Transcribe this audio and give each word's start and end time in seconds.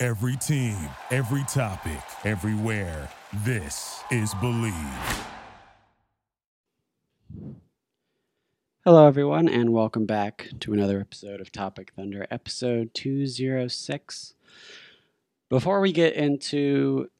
Every 0.00 0.36
team, 0.36 0.76
every 1.10 1.42
topic, 1.48 1.98
everywhere. 2.24 3.08
This 3.44 4.00
is 4.12 4.32
Believe. 4.34 4.72
Hello, 8.84 9.08
everyone, 9.08 9.48
and 9.48 9.72
welcome 9.72 10.06
back 10.06 10.50
to 10.60 10.72
another 10.72 11.00
episode 11.00 11.40
of 11.40 11.50
Topic 11.50 11.90
Thunder, 11.96 12.28
episode 12.30 12.94
206. 12.94 14.34
Before 15.48 15.80
we 15.80 15.90
get 15.90 16.14
into 16.14 17.10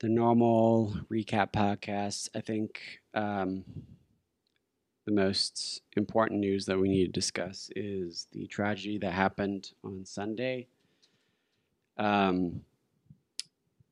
the 0.00 0.10
normal 0.10 0.98
recap 1.10 1.52
podcast, 1.52 2.28
I 2.34 2.42
think 2.42 3.00
um, 3.14 3.64
the 5.06 5.12
most 5.12 5.80
important 5.96 6.40
news 6.40 6.66
that 6.66 6.78
we 6.78 6.90
need 6.90 7.06
to 7.06 7.10
discuss 7.12 7.70
is 7.74 8.26
the 8.32 8.46
tragedy 8.48 8.98
that 8.98 9.14
happened 9.14 9.70
on 9.82 10.04
Sunday. 10.04 10.66
Um, 11.98 12.60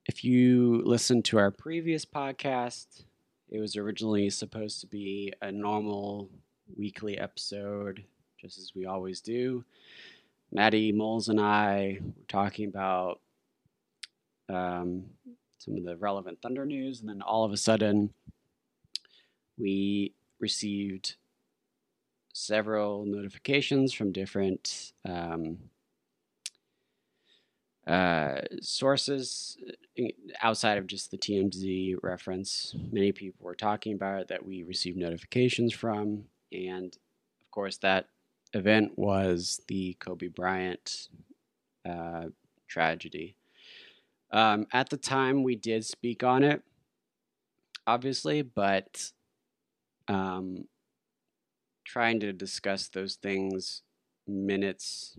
if 0.06 0.24
you 0.24 0.82
listened 0.84 1.24
to 1.26 1.38
our 1.38 1.50
previous 1.50 2.04
podcast, 2.04 3.04
it 3.50 3.58
was 3.58 3.76
originally 3.76 4.30
supposed 4.30 4.80
to 4.80 4.86
be 4.86 5.32
a 5.42 5.50
normal 5.50 6.30
weekly 6.76 7.18
episode, 7.18 8.04
just 8.40 8.58
as 8.58 8.72
we 8.74 8.86
always 8.86 9.20
do. 9.20 9.64
Maddie 10.52 10.92
Moles 10.92 11.28
and 11.28 11.40
I 11.40 11.98
were 12.00 12.12
talking 12.28 12.68
about 12.68 13.20
um, 14.48 15.04
some 15.58 15.76
of 15.76 15.84
the 15.84 15.96
relevant 15.96 16.40
Thunder 16.40 16.64
news, 16.64 17.00
and 17.00 17.08
then 17.08 17.22
all 17.22 17.44
of 17.44 17.52
a 17.52 17.56
sudden, 17.56 18.12
we 19.58 20.14
received 20.38 21.16
several 22.32 23.04
notifications 23.06 23.92
from 23.92 24.12
different 24.12 24.92
um, 25.04 25.58
uh, 27.86 28.40
sources 28.60 29.56
uh, 29.98 30.04
outside 30.42 30.78
of 30.78 30.86
just 30.86 31.10
the 31.10 31.18
TMZ 31.18 31.96
reference. 32.02 32.74
Many 32.90 33.12
people 33.12 33.46
were 33.46 33.54
talking 33.54 33.92
about 33.92 34.22
it 34.22 34.28
that 34.28 34.44
we 34.44 34.62
received 34.62 34.96
notifications 34.96 35.72
from, 35.72 36.24
and 36.52 36.96
of 37.40 37.50
course, 37.50 37.78
that 37.78 38.08
event 38.52 38.92
was 38.96 39.60
the 39.68 39.96
Kobe 40.00 40.28
Bryant 40.28 41.08
uh, 41.88 42.26
tragedy. 42.68 43.36
Um, 44.32 44.66
at 44.72 44.90
the 44.90 44.96
time, 44.96 45.44
we 45.44 45.54
did 45.54 45.84
speak 45.84 46.24
on 46.24 46.42
it, 46.42 46.62
obviously, 47.86 48.42
but 48.42 49.12
um, 50.08 50.66
trying 51.84 52.18
to 52.20 52.32
discuss 52.32 52.88
those 52.88 53.14
things 53.14 53.82
minutes 54.26 55.16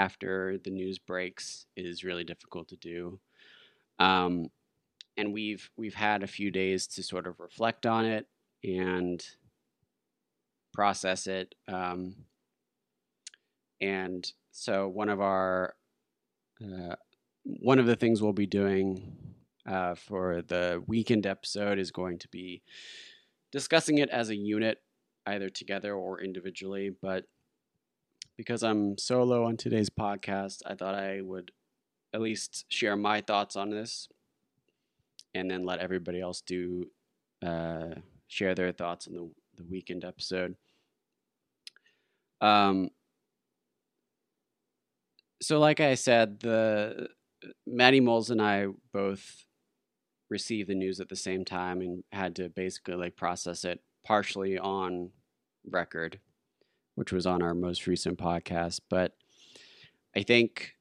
after 0.00 0.56
the 0.64 0.70
news 0.70 0.98
breaks 0.98 1.66
is 1.76 2.04
really 2.04 2.24
difficult 2.24 2.68
to 2.68 2.76
do. 2.76 3.20
Um, 3.98 4.46
and 5.16 5.34
we've 5.34 5.70
we've 5.76 5.94
had 5.94 6.22
a 6.22 6.34
few 6.38 6.50
days 6.50 6.86
to 6.94 7.02
sort 7.02 7.26
of 7.26 7.38
reflect 7.38 7.84
on 7.84 8.06
it 8.06 8.26
and 8.64 9.22
process 10.72 11.26
it. 11.26 11.54
Um, 11.68 12.16
and 13.80 14.30
so 14.52 14.88
one 14.88 15.10
of 15.10 15.20
our 15.20 15.74
uh, 16.64 16.96
one 17.44 17.78
of 17.78 17.86
the 17.86 17.96
things 17.96 18.22
we'll 18.22 18.32
be 18.32 18.46
doing 18.46 19.16
uh, 19.68 19.94
for 19.94 20.40
the 20.40 20.82
weekend 20.86 21.26
episode 21.26 21.78
is 21.78 21.90
going 21.90 22.18
to 22.20 22.28
be 22.28 22.62
discussing 23.52 23.98
it 23.98 24.08
as 24.08 24.30
a 24.30 24.36
unit, 24.36 24.78
either 25.26 25.50
together 25.50 25.94
or 25.94 26.22
individually. 26.22 26.90
But 27.02 27.24
because 28.40 28.62
I'm 28.62 28.96
solo 28.96 29.44
on 29.44 29.58
today's 29.58 29.90
podcast, 29.90 30.62
I 30.64 30.74
thought 30.74 30.94
I 30.94 31.20
would 31.20 31.50
at 32.14 32.22
least 32.22 32.64
share 32.70 32.96
my 32.96 33.20
thoughts 33.20 33.54
on 33.54 33.68
this 33.68 34.08
and 35.34 35.50
then 35.50 35.66
let 35.66 35.80
everybody 35.80 36.22
else 36.22 36.40
do 36.40 36.86
uh, 37.44 37.96
share 38.28 38.54
their 38.54 38.72
thoughts 38.72 39.06
on 39.06 39.12
the, 39.12 39.30
the 39.58 39.64
weekend 39.70 40.06
episode. 40.06 40.56
Um, 42.40 42.88
so, 45.42 45.58
like 45.58 45.80
I 45.80 45.94
said, 45.94 46.40
the 46.40 47.08
Maddie 47.66 48.00
Moles 48.00 48.30
and 48.30 48.40
I 48.40 48.68
both 48.90 49.44
received 50.30 50.70
the 50.70 50.74
news 50.74 50.98
at 50.98 51.10
the 51.10 51.16
same 51.16 51.44
time 51.44 51.82
and 51.82 52.04
had 52.10 52.36
to 52.36 52.48
basically 52.48 52.94
like 52.94 53.16
process 53.16 53.66
it 53.66 53.82
partially 54.02 54.58
on 54.58 55.10
record 55.70 56.20
which 56.94 57.12
was 57.12 57.26
on 57.26 57.42
our 57.42 57.54
most 57.54 57.86
recent 57.86 58.18
podcast. 58.18 58.80
But 58.88 59.14
I 60.16 60.22
think 60.22 60.74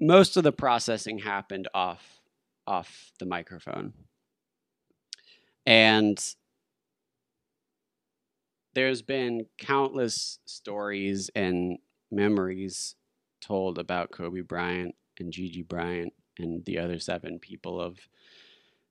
most 0.00 0.36
of 0.36 0.42
the 0.44 0.52
processing 0.52 1.18
happened 1.18 1.68
off 1.74 2.20
off 2.66 3.12
the 3.18 3.26
microphone. 3.26 3.92
And 5.66 6.18
there's 8.74 9.02
been 9.02 9.46
countless 9.58 10.38
stories 10.44 11.30
and 11.34 11.78
memories 12.10 12.94
told 13.40 13.78
about 13.78 14.12
Kobe 14.12 14.40
Bryant 14.40 14.94
and 15.18 15.32
Gigi 15.32 15.62
Bryant 15.62 16.12
and 16.38 16.64
the 16.64 16.78
other 16.78 16.98
seven 16.98 17.38
people 17.38 17.80
of 17.80 17.98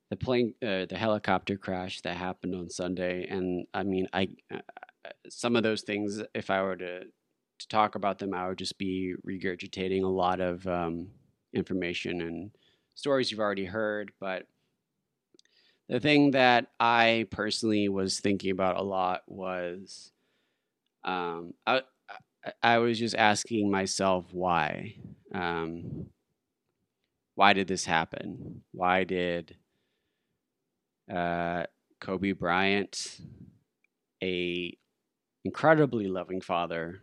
the 0.09 0.15
plane, 0.17 0.53
uh, 0.61 0.85
the 0.85 0.97
helicopter 0.97 1.57
crash 1.57 2.01
that 2.01 2.17
happened 2.17 2.53
on 2.53 2.69
Sunday. 2.69 3.27
And 3.29 3.65
I 3.73 3.83
mean, 3.83 4.07
I 4.13 4.27
some 5.29 5.55
of 5.55 5.63
those 5.63 5.81
things, 5.81 6.21
if 6.33 6.49
I 6.49 6.61
were 6.61 6.75
to 6.77 7.01
to 7.05 7.67
talk 7.67 7.93
about 7.95 8.17
them, 8.17 8.33
I 8.33 8.47
would 8.47 8.57
just 8.57 8.77
be 8.79 9.13
regurgitating 9.27 10.03
a 10.03 10.07
lot 10.07 10.39
of 10.39 10.65
um, 10.67 11.09
information 11.53 12.21
and 12.21 12.51
stories 12.95 13.29
you've 13.29 13.39
already 13.39 13.65
heard. 13.65 14.11
But 14.19 14.47
the 15.87 15.99
thing 15.99 16.31
that 16.31 16.67
I 16.79 17.27
personally 17.29 17.87
was 17.87 18.19
thinking 18.19 18.51
about 18.51 18.77
a 18.77 18.81
lot 18.81 19.21
was 19.27 20.11
um, 21.03 21.53
I, 21.67 21.81
I 22.63 22.79
was 22.79 22.97
just 22.97 23.15
asking 23.15 23.69
myself 23.69 24.25
why. 24.31 24.95
Um, 25.33 26.07
why 27.35 27.53
did 27.53 27.67
this 27.67 27.85
happen? 27.85 28.63
Why 28.71 29.03
did 29.03 29.55
uh, 31.11 31.65
Kobe 31.99 32.31
Bryant, 32.31 33.19
a 34.23 34.77
incredibly 35.43 36.07
loving 36.07 36.41
father 36.41 37.01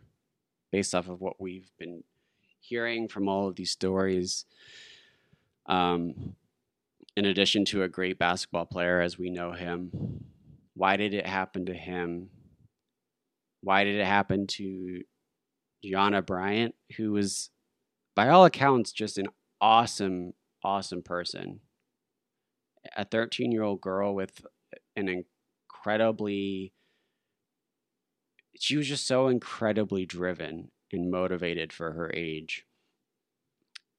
based 0.71 0.93
off 0.95 1.09
of 1.09 1.21
what 1.21 1.39
we've 1.41 1.71
been 1.77 2.03
hearing 2.59 3.07
from 3.07 3.27
all 3.27 3.47
of 3.47 3.55
these 3.55 3.71
stories. 3.71 4.45
Um, 5.65 6.35
in 7.17 7.25
addition 7.25 7.65
to 7.65 7.83
a 7.83 7.89
great 7.89 8.17
basketball 8.17 8.65
player 8.65 9.01
as 9.01 9.17
we 9.17 9.29
know 9.29 9.51
him, 9.51 9.91
why 10.73 10.95
did 10.95 11.13
it 11.13 11.25
happen 11.25 11.65
to 11.65 11.73
him? 11.73 12.29
Why 13.61 13.83
did 13.83 13.99
it 13.99 14.05
happen 14.05 14.47
to 14.47 15.01
Gianna 15.83 16.21
Bryant, 16.21 16.75
who 16.95 17.11
was, 17.11 17.49
by 18.15 18.29
all 18.29 18.45
accounts, 18.45 18.91
just 18.91 19.17
an 19.17 19.27
awesome, 19.59 20.33
awesome 20.63 21.01
person? 21.01 21.59
A 22.95 23.03
13 23.03 23.51
year 23.51 23.63
old 23.63 23.81
girl 23.81 24.15
with 24.15 24.45
an 24.95 25.09
incredibly 25.09 26.71
she 28.57 28.77
was 28.77 28.87
just 28.87 29.07
so 29.07 29.27
incredibly 29.27 30.05
driven 30.05 30.71
and 30.91 31.11
motivated 31.11 31.71
for 31.73 31.93
her 31.93 32.11
age. 32.13 32.65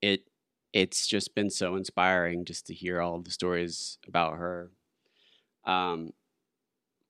It 0.02 0.24
it's 0.72 1.06
just 1.06 1.34
been 1.34 1.50
so 1.50 1.76
inspiring 1.76 2.44
just 2.44 2.66
to 2.66 2.74
hear 2.74 3.00
all 3.00 3.20
the 3.20 3.30
stories 3.30 3.98
about 4.06 4.36
her. 4.36 4.70
Um, 5.64 6.12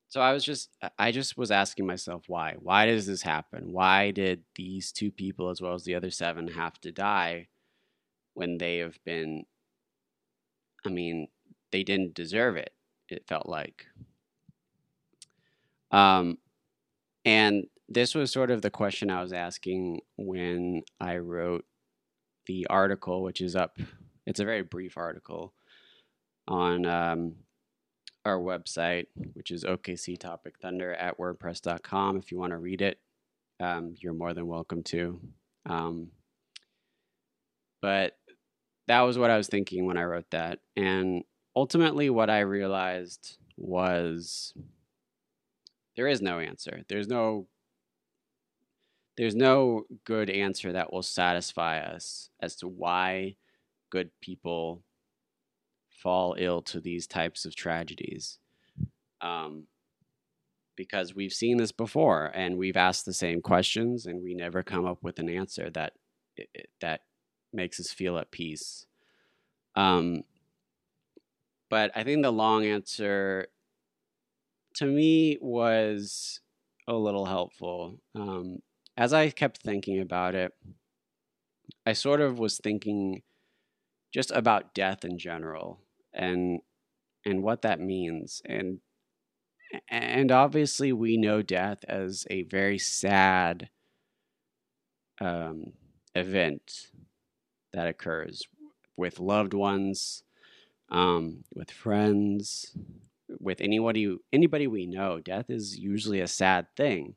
so 0.08 0.20
I 0.20 0.32
was 0.32 0.44
just 0.44 0.70
I 0.98 1.12
just 1.12 1.36
was 1.38 1.50
asking 1.50 1.86
myself 1.86 2.24
why 2.28 2.56
why 2.58 2.86
does 2.86 3.06
this 3.06 3.22
happen? 3.22 3.72
Why 3.72 4.10
did 4.10 4.42
these 4.56 4.92
two 4.92 5.10
people 5.12 5.50
as 5.50 5.60
well 5.60 5.74
as 5.74 5.84
the 5.84 5.94
other 5.94 6.10
seven 6.10 6.48
have 6.48 6.80
to 6.80 6.92
die 6.92 7.48
when 8.34 8.58
they 8.58 8.78
have 8.78 8.98
been? 9.04 9.44
I 10.84 10.88
mean, 10.88 11.28
they 11.72 11.82
didn't 11.84 12.14
deserve 12.14 12.56
it. 12.56 12.72
It 13.08 13.26
felt 13.28 13.48
like. 13.48 13.86
Um, 15.90 16.38
and 17.24 17.64
this 17.88 18.14
was 18.14 18.30
sort 18.30 18.50
of 18.50 18.62
the 18.62 18.70
question 18.70 19.10
I 19.10 19.22
was 19.22 19.32
asking 19.32 20.00
when 20.16 20.82
I 21.00 21.18
wrote 21.18 21.64
the 22.46 22.66
article, 22.68 23.22
which 23.22 23.40
is 23.40 23.56
up 23.56 23.76
It's 24.26 24.40
a 24.40 24.44
very 24.44 24.62
brief 24.62 24.96
article 24.96 25.54
on 26.46 26.86
um, 26.86 27.34
our 28.24 28.38
website, 28.38 29.06
which 29.34 29.50
is 29.50 29.64
OKC 29.64 30.18
Topic 30.18 30.54
Thunder 30.60 30.92
at 30.94 31.18
WordPress.com. 31.18 32.16
If 32.16 32.30
you 32.30 32.38
want 32.38 32.50
to 32.50 32.58
read 32.58 32.82
it, 32.82 32.98
um, 33.58 33.94
you're 33.98 34.14
more 34.14 34.34
than 34.34 34.46
welcome 34.46 34.82
to. 34.84 35.20
Um, 35.66 36.08
but 37.82 38.18
that 38.88 39.00
was 39.00 39.18
what 39.18 39.30
I 39.30 39.36
was 39.36 39.48
thinking 39.48 39.86
when 39.86 39.96
I 39.96 40.04
wrote 40.04 40.30
that. 40.30 40.60
And 40.76 41.24
ultimately, 41.56 42.10
what 42.10 42.30
I 42.30 42.40
realized 42.40 43.38
was 43.56 44.54
there 45.96 46.08
is 46.08 46.22
no 46.22 46.38
answer. 46.38 46.82
There's 46.88 47.08
no 47.08 47.46
there's 49.16 49.34
no 49.34 49.84
good 50.04 50.30
answer 50.30 50.72
that 50.72 50.92
will 50.92 51.02
satisfy 51.02 51.80
us 51.80 52.30
as 52.40 52.56
to 52.56 52.68
why 52.68 53.36
good 53.90 54.10
people 54.22 54.82
fall 55.90 56.34
ill 56.38 56.62
to 56.62 56.80
these 56.80 57.06
types 57.06 57.44
of 57.44 57.54
tragedies. 57.54 58.38
Um, 59.20 59.66
because 60.76 61.14
we've 61.14 61.32
seen 61.32 61.58
this 61.58 61.72
before 61.72 62.30
and 62.34 62.56
we've 62.56 62.76
asked 62.76 63.04
the 63.04 63.12
same 63.12 63.42
questions 63.42 64.06
and 64.06 64.22
we 64.22 64.34
never 64.34 64.62
come 64.62 64.86
up 64.86 65.02
with 65.02 65.18
an 65.18 65.28
answer 65.28 65.68
that 65.68 65.92
that 66.80 67.02
makes 67.52 67.78
us 67.78 67.92
feel 67.92 68.16
at 68.16 68.30
peace. 68.30 68.86
Um, 69.74 70.22
but 71.68 71.90
I 71.94 72.02
think 72.02 72.22
the 72.22 72.32
long 72.32 72.64
answer 72.64 73.48
to 74.74 74.86
me 74.86 75.38
was 75.40 76.40
a 76.86 76.94
little 76.94 77.26
helpful. 77.26 78.00
Um, 78.14 78.60
as 78.96 79.12
I 79.12 79.30
kept 79.30 79.58
thinking 79.58 80.00
about 80.00 80.34
it, 80.34 80.52
I 81.86 81.92
sort 81.92 82.20
of 82.20 82.38
was 82.38 82.58
thinking 82.58 83.22
just 84.12 84.30
about 84.32 84.74
death 84.74 85.04
in 85.04 85.18
general 85.18 85.80
and 86.12 86.60
and 87.24 87.42
what 87.42 87.62
that 87.62 87.80
means 87.80 88.42
and 88.44 88.80
and 89.88 90.32
obviously 90.32 90.92
we 90.92 91.16
know 91.16 91.42
death 91.42 91.84
as 91.88 92.26
a 92.28 92.42
very 92.42 92.78
sad 92.78 93.68
um, 95.20 95.72
event 96.14 96.90
that 97.72 97.86
occurs 97.86 98.48
with 98.96 99.20
loved 99.20 99.54
ones 99.54 100.24
um, 100.88 101.44
with 101.54 101.70
friends 101.70 102.76
with 103.38 103.60
anybody 103.60 104.16
anybody 104.32 104.66
we 104.66 104.86
know 104.86 105.20
death 105.20 105.46
is 105.48 105.78
usually 105.78 106.20
a 106.20 106.26
sad 106.26 106.66
thing 106.76 107.14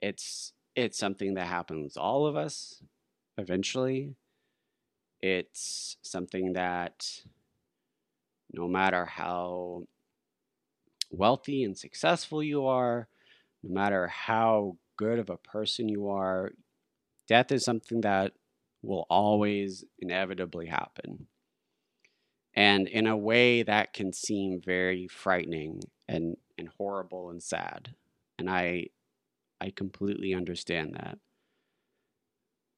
it's 0.00 0.52
it's 0.74 0.98
something 0.98 1.34
that 1.34 1.46
happens 1.46 1.96
all 1.96 2.26
of 2.26 2.36
us 2.36 2.82
eventually 3.38 4.14
it's 5.20 5.96
something 6.02 6.54
that 6.54 7.22
no 8.52 8.68
matter 8.68 9.04
how 9.04 9.84
wealthy 11.10 11.62
and 11.62 11.78
successful 11.78 12.42
you 12.42 12.66
are, 12.66 13.08
no 13.62 13.72
matter 13.72 14.08
how 14.08 14.76
good 14.96 15.18
of 15.18 15.30
a 15.30 15.36
person 15.36 15.88
you 15.88 16.08
are, 16.08 16.52
death 17.28 17.52
is 17.52 17.64
something 17.64 18.00
that 18.00 18.32
will 18.82 19.06
always 19.08 19.84
inevitably 20.00 20.66
happen. 20.66 21.26
And 22.54 22.86
in 22.86 23.06
a 23.06 23.16
way 23.16 23.62
that 23.62 23.92
can 23.94 24.12
seem 24.12 24.60
very 24.60 25.08
frightening 25.08 25.80
and, 26.06 26.36
and 26.58 26.68
horrible 26.68 27.30
and 27.30 27.42
sad. 27.42 27.94
And 28.38 28.50
I 28.50 28.88
I 29.62 29.70
completely 29.70 30.34
understand 30.34 30.94
that. 30.94 31.18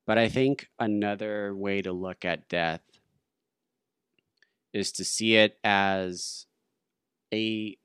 But 0.06 0.18
I 0.18 0.28
think 0.28 0.68
another 0.78 1.54
way 1.54 1.80
to 1.80 1.92
look 1.92 2.26
at 2.26 2.46
death 2.46 2.82
is 4.74 4.92
to 4.92 5.04
see 5.04 5.36
it 5.36 5.56
as 5.64 6.44
a 7.32 7.78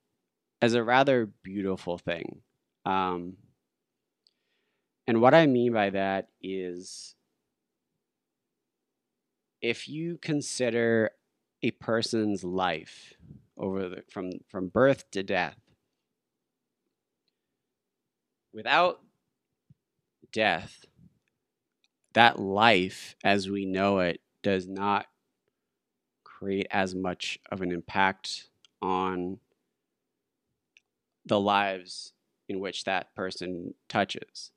as 0.62 0.74
a 0.74 0.84
rather 0.84 1.28
beautiful 1.44 1.98
thing. 1.98 2.42
Um, 2.86 3.38
and 5.08 5.22
what 5.22 5.34
I 5.34 5.46
mean 5.46 5.72
by 5.72 5.92
that 5.92 6.28
is 6.42 7.16
if 9.62 9.88
you 9.88 10.18
consider 10.18 11.12
a 11.62 11.72
person's 11.72 12.44
life 12.44 13.14
over 13.58 13.90
the, 13.90 14.04
from 14.10 14.32
from 14.48 14.70
birth 14.70 15.10
to 15.12 15.24
death 15.24 15.58
without 18.54 19.02
death 20.32 20.86
that 22.14 22.40
life 22.40 23.16
as 23.24 23.50
we 23.50 23.66
know 23.66 24.00
it 24.00 24.22
does 24.42 24.68
not 24.68 25.06
create 26.24 26.68
as 26.72 26.96
much 26.96 27.38
of 27.52 27.62
an 27.62 27.72
impact 27.72 28.48
on 28.82 29.40
the 31.26 31.40
lives 31.40 32.14
in 32.48 32.60
which 32.60 32.86
that 32.86 33.14
person 33.14 33.74
touches. 33.88 34.52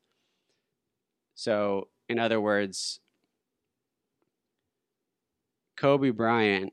So, 1.35 1.89
in 2.09 2.19
other 2.19 2.41
words, 2.41 3.01
Kobe 5.77 6.11
Bryant, 6.11 6.73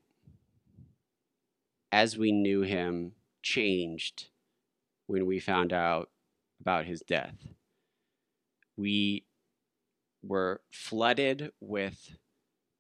as 1.91 2.17
we 2.17 2.31
knew 2.31 2.61
him, 2.61 3.13
changed 3.41 4.29
when 5.07 5.25
we 5.25 5.39
found 5.39 5.73
out 5.73 6.09
about 6.61 6.85
his 6.85 7.01
death. 7.01 7.35
We 8.77 9.25
were 10.21 10.61
flooded 10.71 11.51
with 11.59 12.17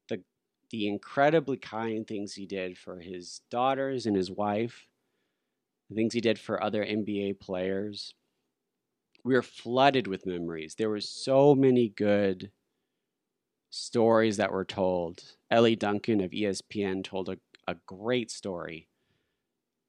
the 0.09 0.23
the 0.69 0.87
incredibly 0.87 1.57
kind 1.57 2.05
things 2.05 2.33
he 2.33 2.45
did 2.45 2.77
for 2.77 2.99
his 2.99 3.41
daughters 3.49 4.05
and 4.05 4.15
his 4.15 4.29
wife, 4.29 4.87
the 5.89 5.95
things 5.95 6.13
he 6.13 6.21
did 6.21 6.37
for 6.37 6.61
other 6.61 6.85
NBA 6.85 7.39
players. 7.39 8.13
We 9.23 9.33
were 9.33 9.41
flooded 9.41 10.07
with 10.07 10.25
memories. 10.25 10.75
There 10.75 10.89
were 10.89 11.01
so 11.01 11.55
many 11.55 11.89
good 11.89 12.51
stories 13.69 14.37
that 14.37 14.51
were 14.51 14.65
told. 14.65 15.23
Elle 15.51 15.75
Duncan 15.75 16.21
of 16.21 16.31
ESPN 16.31 17.03
told 17.03 17.29
a, 17.29 17.37
a 17.67 17.75
great 17.85 18.31
story 18.31 18.88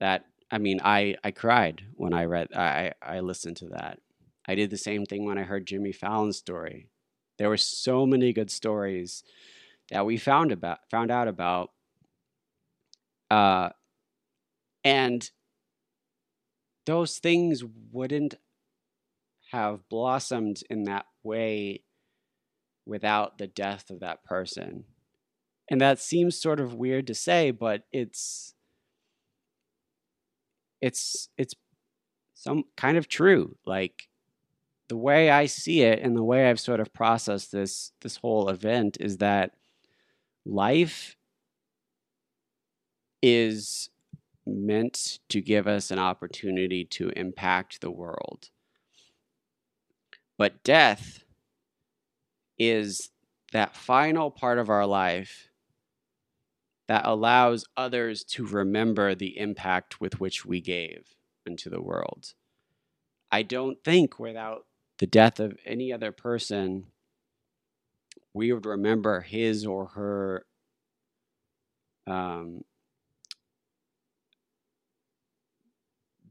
that 0.01 0.25
I 0.51 0.59
mean 0.59 0.81
I, 0.83 1.17
I 1.23 1.31
cried 1.31 1.83
when 1.95 2.13
I 2.13 2.25
read 2.25 2.49
I, 2.55 2.93
I 3.03 3.21
listened 3.21 3.57
to 3.59 3.67
that. 3.69 3.99
I 4.49 4.55
did 4.55 4.71
the 4.71 4.79
same 4.79 5.05
thing 5.05 5.25
when 5.25 5.39
I 5.39 5.43
heard 5.43 5.67
Jimmy 5.67 5.93
Fallon's 5.93 6.39
story. 6.39 6.89
There 7.39 7.49
were 7.49 7.57
so 7.57 8.07
many 8.07 8.33
good 8.33 8.51
stories 8.51 9.23
that 9.91 10.07
we 10.07 10.17
found 10.17 10.53
about 10.53 10.79
found 10.91 11.11
out 11.11 11.29
about. 11.29 11.71
Uh, 13.31 13.71
and 14.83 15.31
those 16.87 17.19
things 17.19 17.63
wouldn't 17.93 18.35
have 19.53 19.89
blossomed 19.89 20.63
in 20.71 20.85
that 20.85 21.07
way 21.23 21.83
without 22.87 23.39
the 23.39 23.47
death 23.47 23.91
of 23.91 24.01
that 24.01 24.25
person. 24.25 24.85
And 25.71 25.81
that 25.81 26.01
seems 26.01 26.41
sort 26.41 26.59
of 26.59 26.75
weird 26.75 27.07
to 27.07 27.15
say, 27.15 27.53
but 27.53 27.85
it's 27.93 28.55
it's 30.81 31.29
it's 31.37 31.55
some 32.35 32.65
kind 32.77 32.97
of 32.97 33.09
true. 33.09 33.57
Like 33.67 34.09
the 34.89 34.97
way 34.97 35.31
I 35.31 35.47
see 35.47 35.83
it 35.83 36.01
and 36.01 36.17
the 36.17 36.25
way 36.25 36.49
I've 36.49 36.61
sort 36.61 36.81
of 36.81 36.93
processed 36.93 37.53
this 37.53 37.93
this 38.01 38.17
whole 38.17 38.49
event 38.49 38.97
is 39.01 39.19
that 39.19 39.53
life 40.45 41.17
is 43.23 43.91
meant 44.47 45.19
to 45.29 45.41
give 45.41 45.67
us 45.67 45.91
an 45.91 45.99
opportunity 45.99 46.85
to 46.85 47.11
impact 47.11 47.81
the 47.81 47.91
world. 47.91 48.49
But 50.39 50.63
death 50.65 51.23
is 52.59 53.11
that 53.53 53.77
final 53.77 54.31
part 54.31 54.59
of 54.59 54.71
our 54.71 54.87
life 54.87 55.50
that 56.91 57.07
allows 57.07 57.65
others 57.77 58.25
to 58.25 58.45
remember 58.45 59.15
the 59.15 59.39
impact 59.39 60.01
with 60.01 60.19
which 60.19 60.45
we 60.45 60.61
gave 60.61 61.15
into 61.47 61.71
the 61.71 61.81
world. 61.81 62.35
I 63.31 63.45
don't 63.45 63.79
think 63.85 64.19
without 64.19 64.67
the 64.99 65.07
death 65.07 65.39
of 65.39 65.57
any 65.65 65.93
other 65.93 66.11
person, 66.11 66.87
we 68.35 68.53
would 68.53 68.67
remember 68.67 69.21
his 69.21 69.65
or 69.65 69.87
her 69.87 70.47
um, 72.09 72.65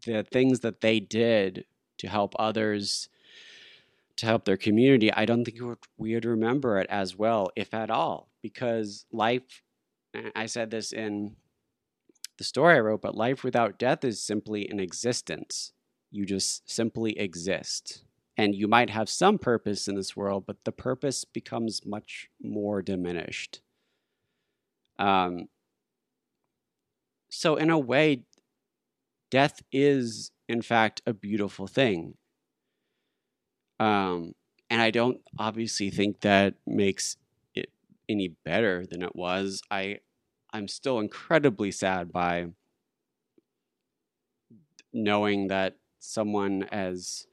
the 0.05 0.23
things 0.29 0.59
that 0.59 0.81
they 0.81 0.99
did 0.99 1.63
to 1.99 2.09
help 2.09 2.33
others, 2.37 3.07
to 4.17 4.25
help 4.25 4.43
their 4.43 4.57
community. 4.57 5.09
I 5.13 5.23
don't 5.23 5.45
think 5.45 5.61
we 5.97 6.15
would 6.15 6.25
remember 6.25 6.79
it 6.79 6.87
as 6.89 7.15
well, 7.15 7.49
if 7.55 7.73
at 7.73 7.89
all, 7.89 8.29
because 8.41 9.05
life, 9.13 9.63
I 10.35 10.45
said 10.47 10.71
this 10.71 10.91
in 10.91 11.35
the 12.37 12.43
story 12.43 12.75
I 12.75 12.79
wrote, 12.79 13.01
but 13.01 13.15
life 13.15 13.43
without 13.43 13.77
death 13.77 14.03
is 14.03 14.21
simply 14.21 14.67
an 14.69 14.79
existence. 14.79 15.73
You 16.11 16.25
just 16.25 16.69
simply 16.69 17.17
exist 17.19 18.03
and 18.39 18.55
you 18.55 18.69
might 18.69 18.89
have 18.89 19.09
some 19.09 19.37
purpose 19.37 19.89
in 19.89 19.95
this 19.95 20.15
world, 20.15 20.45
but 20.47 20.63
the 20.63 20.71
purpose 20.71 21.25
becomes 21.25 21.85
much 21.85 22.29
more 22.41 22.81
diminished. 22.81 23.59
Um, 24.97 25.49
so, 27.29 27.57
in 27.57 27.69
a 27.69 27.77
way, 27.77 28.23
death 29.29 29.61
is, 29.73 30.31
in 30.47 30.61
fact, 30.61 31.01
a 31.05 31.13
beautiful 31.13 31.67
thing. 31.67 32.13
Um, 33.77 34.35
and 34.69 34.81
I 34.81 34.89
don't 34.91 35.19
obviously 35.37 35.89
think 35.89 36.21
that 36.21 36.53
makes 36.65 37.17
any 38.09 38.29
better 38.45 38.85
than 38.85 39.03
it 39.03 39.15
was. 39.15 39.61
I, 39.71 39.99
I'm 40.53 40.67
still 40.67 40.99
incredibly 40.99 41.71
sad 41.71 42.11
by 42.11 42.47
knowing 44.93 45.47
that 45.47 45.75
someone 45.99 46.63
as 46.71 47.25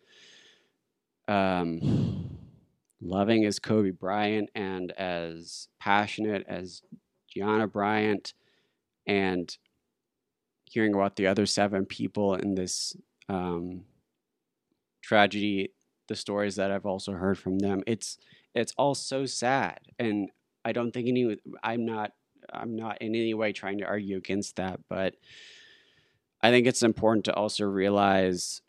um, 1.29 2.31
loving 3.01 3.45
as 3.45 3.59
Kobe 3.59 3.91
Bryant 3.91 4.51
and 4.55 4.93
as 4.93 5.69
passionate 5.81 6.45
as 6.49 6.83
Gianna 7.29 7.67
Bryant 7.67 8.35
and 9.07 9.57
hearing 10.65 10.95
about 10.95 11.17
the 11.17 11.27
other 11.27 11.47
seven 11.47 11.87
people 11.87 12.35
in 12.35 12.55
this 12.55 12.97
um, 13.29 13.85
tragedy, 15.03 15.73
the 16.09 16.17
stories 16.17 16.57
that 16.57 16.71
I've 16.71 16.87
also 16.87 17.13
heard 17.13 17.39
from 17.39 17.59
them, 17.59 17.83
it's 17.87 18.19
it's 18.55 18.73
all 18.79 18.95
so 18.95 19.27
sad, 19.27 19.81
and 19.99 20.31
I 20.67 20.73
don't 20.73 20.91
think 20.91 21.07
any. 21.07 21.37
I'm 21.63 21.87
not. 21.87 22.11
I'm 22.53 22.75
not 22.75 23.01
in 23.01 23.15
any 23.15 23.35
way 23.35 23.53
trying 23.53 23.79
to 23.79 23.87
argue 23.87 24.17
against 24.17 24.57
that, 24.57 24.81
but 24.89 25.15
I 26.43 26.51
think 26.51 26.67
it's 26.67 26.83
important 26.83 27.25
to 27.27 27.35
also 27.35 27.65
realize, 27.65 28.63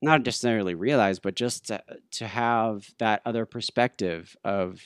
not 0.00 0.24
necessarily 0.24 0.74
realize, 0.74 1.18
but 1.18 1.34
just 1.34 1.66
to, 1.66 1.82
to 2.12 2.28
have 2.28 2.94
that 2.98 3.22
other 3.24 3.44
perspective 3.44 4.36
of 4.44 4.80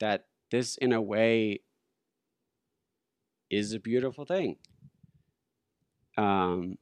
that 0.00 0.24
this, 0.50 0.76
in 0.78 0.92
a 0.92 1.02
way, 1.02 1.60
is 3.50 3.74
a 3.74 3.78
beautiful 3.78 4.24
thing. 4.24 4.56
Um, 6.16 6.78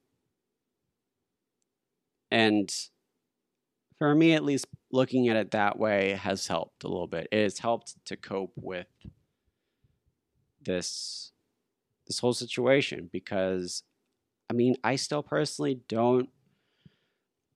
and 2.30 2.72
for 4.04 4.14
me, 4.14 4.34
at 4.34 4.44
least, 4.44 4.66
looking 4.92 5.28
at 5.30 5.37
it 5.37 5.52
that 5.52 5.78
way 5.78 6.11
has 6.11 6.46
helped 6.46 6.84
a 6.84 6.88
little 6.88 7.06
bit. 7.06 7.26
It 7.32 7.42
has 7.42 7.58
helped 7.58 7.94
to 8.04 8.16
cope 8.16 8.52
with 8.54 8.87
this 10.62 11.32
this 12.06 12.18
whole 12.18 12.34
situation 12.34 13.08
because, 13.11 13.82
I 14.50 14.52
mean, 14.52 14.76
I 14.84 14.96
still 14.96 15.23
personally 15.23 15.80
don't. 15.88 16.28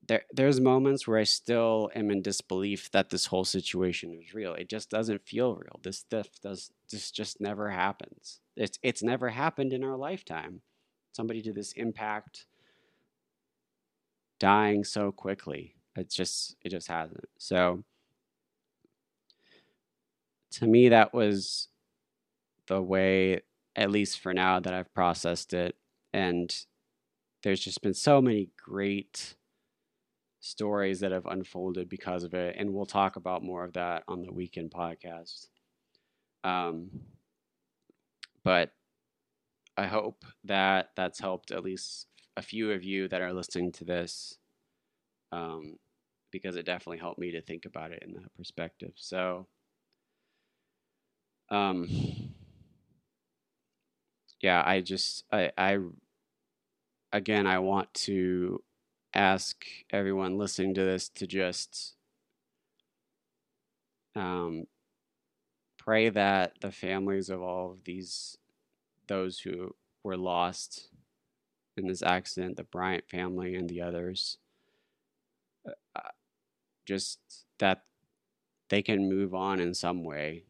There, 0.07 0.23
there's 0.33 0.59
moments 0.59 1.07
where 1.07 1.19
I 1.19 1.25
still 1.25 1.91
am 1.95 2.11
in 2.11 2.23
disbelief 2.23 2.91
that 2.93 3.11
this 3.11 3.27
whole 3.27 3.45
situation 3.45 4.19
is 4.19 4.33
real. 4.33 4.55
It 4.55 4.71
just 4.71 4.89
doesn't 4.89 5.29
feel 5.29 5.55
real. 5.55 5.81
This 5.83 5.99
stuff 5.99 6.29
does 6.43 6.71
this 6.91 7.11
just 7.11 7.43
never 7.43 7.69
happens. 7.69 8.41
It's 8.57 8.79
it's 8.83 9.03
never 9.03 9.29
happened 9.29 9.75
in 9.75 9.85
our 9.85 9.99
lifetime. 9.99 10.63
Somebody 11.13 11.43
to 11.43 11.53
this 11.53 11.73
impact 11.73 12.47
dying 14.41 14.83
so 14.83 15.13
quickly. 15.13 15.75
It's 15.99 16.15
just 16.15 16.57
it 16.63 16.71
just 16.71 16.89
hasn't. 16.89 17.29
So 17.39 17.85
to 20.53 20.67
me 20.67 20.89
that 20.89 21.13
was 21.13 21.69
the 22.67 22.81
way 22.81 23.43
at 23.77 23.91
least 23.91 24.21
for 24.21 24.35
now 24.35 24.61
that 24.61 24.75
I've 24.75 24.93
processed 24.95 25.55
it. 25.55 25.77
And 26.13 26.55
there's 27.43 27.61
just 27.61 27.83
been 27.83 27.95
so 27.95 28.21
many 28.21 28.51
great 28.57 29.37
stories 30.41 31.01
that 31.01 31.13
have 31.13 31.27
unfolded 31.27 31.89
because 31.89 32.25
of 32.25 32.35
it. 32.35 32.57
And 32.59 32.73
we'll 32.73 32.87
talk 32.87 33.17
about 33.17 33.45
more 33.45 33.65
of 33.65 33.75
that 33.75 34.03
on 34.09 34.23
the 34.23 34.33
weekend 34.33 34.71
podcast. 34.71 35.47
Um, 36.45 36.91
but 38.45 38.73
I 39.77 39.87
hope 39.87 40.25
that 40.45 40.91
that's 40.97 41.21
helped 41.21 41.51
at 41.51 41.63
least 41.63 42.07
a 42.37 42.43
few 42.43 42.73
of 42.73 42.83
you 42.83 43.09
that 43.09 43.21
are 43.21 43.33
listening 43.33 43.73
to 43.73 43.85
this, 43.85 44.39
um, 45.31 45.77
because 46.31 46.57
it 46.57 46.67
definitely 46.67 46.99
helped 46.99 47.19
me 47.19 47.31
to 47.33 47.41
think 47.41 47.65
about 47.65 47.93
it 47.93 48.03
in 48.07 48.15
that 48.15 48.35
perspective. 48.37 48.93
So, 48.97 49.47
um, 51.51 51.89
yeah, 54.41 54.63
I 54.65 54.81
just, 54.81 55.25
I, 55.33 55.51
I, 55.57 55.79
again, 57.13 57.47
I 57.47 57.59
want 57.59 57.93
to 57.95 58.63
ask 59.15 59.65
everyone 59.91 60.39
listening 60.39 60.75
to 60.75 60.85
this 60.85 61.09
to 61.09 61.27
just 61.27 61.95
um, 64.15 64.65
pray 65.79 66.09
that 66.11 66.53
the 66.61 66.71
families 66.71 67.31
of 67.31 67.41
all 67.41 67.71
of 67.73 67.85
these 67.85 68.37
those 69.07 69.41
who 69.41 69.75
were 70.05 70.19
lost 70.19 70.91
in 71.79 71.87
this 71.87 72.03
accident, 72.03 72.57
the 72.57 72.65
Bryant 72.65 73.09
family 73.09 73.55
and 73.55 73.69
the 73.69 73.81
others, 73.81 74.37
just 76.89 77.21
that 77.59 77.85
they 78.71 78.83
can 78.83 79.09
move 79.11 79.35
on 79.35 79.61
in 79.61 79.75
some 79.75 80.05
way, 80.05 80.45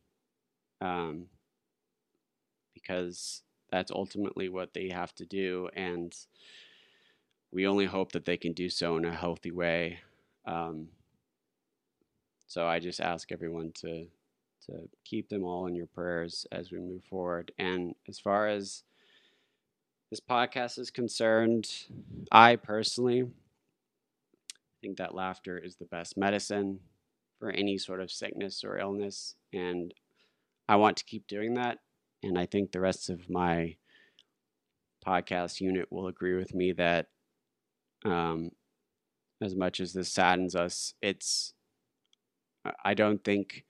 um, 0.80 1.26
because 2.74 3.42
that's 3.70 3.90
ultimately 3.90 4.48
what 4.48 4.72
they 4.74 4.88
have 4.90 5.14
to 5.16 5.26
do, 5.26 5.68
and 5.74 6.14
we 7.52 7.66
only 7.66 7.86
hope 7.86 8.12
that 8.12 8.24
they 8.24 8.36
can 8.36 8.52
do 8.52 8.68
so 8.68 8.96
in 8.96 9.04
a 9.04 9.14
healthy 9.14 9.50
way. 9.50 10.00
Um, 10.46 10.88
so 12.46 12.66
I 12.66 12.78
just 12.78 13.00
ask 13.00 13.32
everyone 13.32 13.72
to 13.80 14.06
to 14.66 14.88
keep 15.04 15.28
them 15.28 15.44
all 15.44 15.66
in 15.66 15.74
your 15.74 15.86
prayers 15.86 16.46
as 16.52 16.70
we 16.72 16.78
move 16.78 17.04
forward. 17.04 17.52
And 17.58 17.94
as 18.08 18.18
far 18.18 18.48
as 18.48 18.82
this 20.10 20.20
podcast 20.20 20.78
is 20.78 20.90
concerned, 20.90 21.70
I 22.32 22.56
personally 22.56 23.24
think 24.80 24.98
that 24.98 25.14
laughter 25.14 25.58
is 25.58 25.76
the 25.76 25.86
best 25.86 26.16
medicine 26.16 26.80
for 27.38 27.50
any 27.50 27.78
sort 27.78 28.00
of 28.00 28.10
sickness 28.10 28.64
or 28.64 28.78
illness. 28.78 29.34
And 29.52 29.92
I 30.68 30.76
want 30.76 30.96
to 30.98 31.04
keep 31.04 31.26
doing 31.26 31.54
that. 31.54 31.78
And 32.22 32.38
I 32.38 32.46
think 32.46 32.72
the 32.72 32.80
rest 32.80 33.10
of 33.10 33.30
my 33.30 33.76
podcast 35.06 35.60
unit 35.60 35.86
will 35.90 36.08
agree 36.08 36.36
with 36.36 36.54
me 36.54 36.72
that 36.72 37.06
um, 38.04 38.50
as 39.40 39.54
much 39.54 39.80
as 39.80 39.92
this 39.92 40.12
saddens 40.12 40.54
us, 40.54 40.94
it's, 41.00 41.54
I 42.84 42.94
don't 42.94 43.22
think 43.22 43.64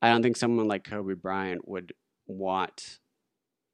I 0.00 0.10
don't 0.10 0.22
think 0.22 0.36
someone 0.36 0.68
like 0.68 0.84
Kobe 0.84 1.14
Bryant 1.14 1.66
would 1.66 1.92
want 2.26 3.00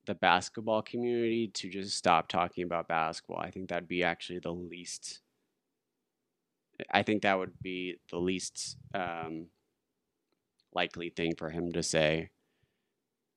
the 0.06 0.14
basketball 0.14 0.82
community 0.82 1.48
to 1.48 1.68
just 1.68 1.96
stop 1.96 2.28
talking 2.28 2.64
about 2.64 2.88
basketball. 2.88 3.40
I 3.40 3.50
think 3.50 3.68
that'd 3.68 3.88
be 3.88 4.02
actually 4.02 4.38
the 4.38 4.52
least. 4.52 5.20
I 6.90 7.02
think 7.02 7.22
that 7.22 7.38
would 7.38 7.52
be 7.62 7.96
the 8.10 8.18
least 8.18 8.76
um, 8.94 9.46
likely 10.74 11.10
thing 11.10 11.34
for 11.36 11.50
him 11.50 11.72
to 11.72 11.82
say 11.82 12.30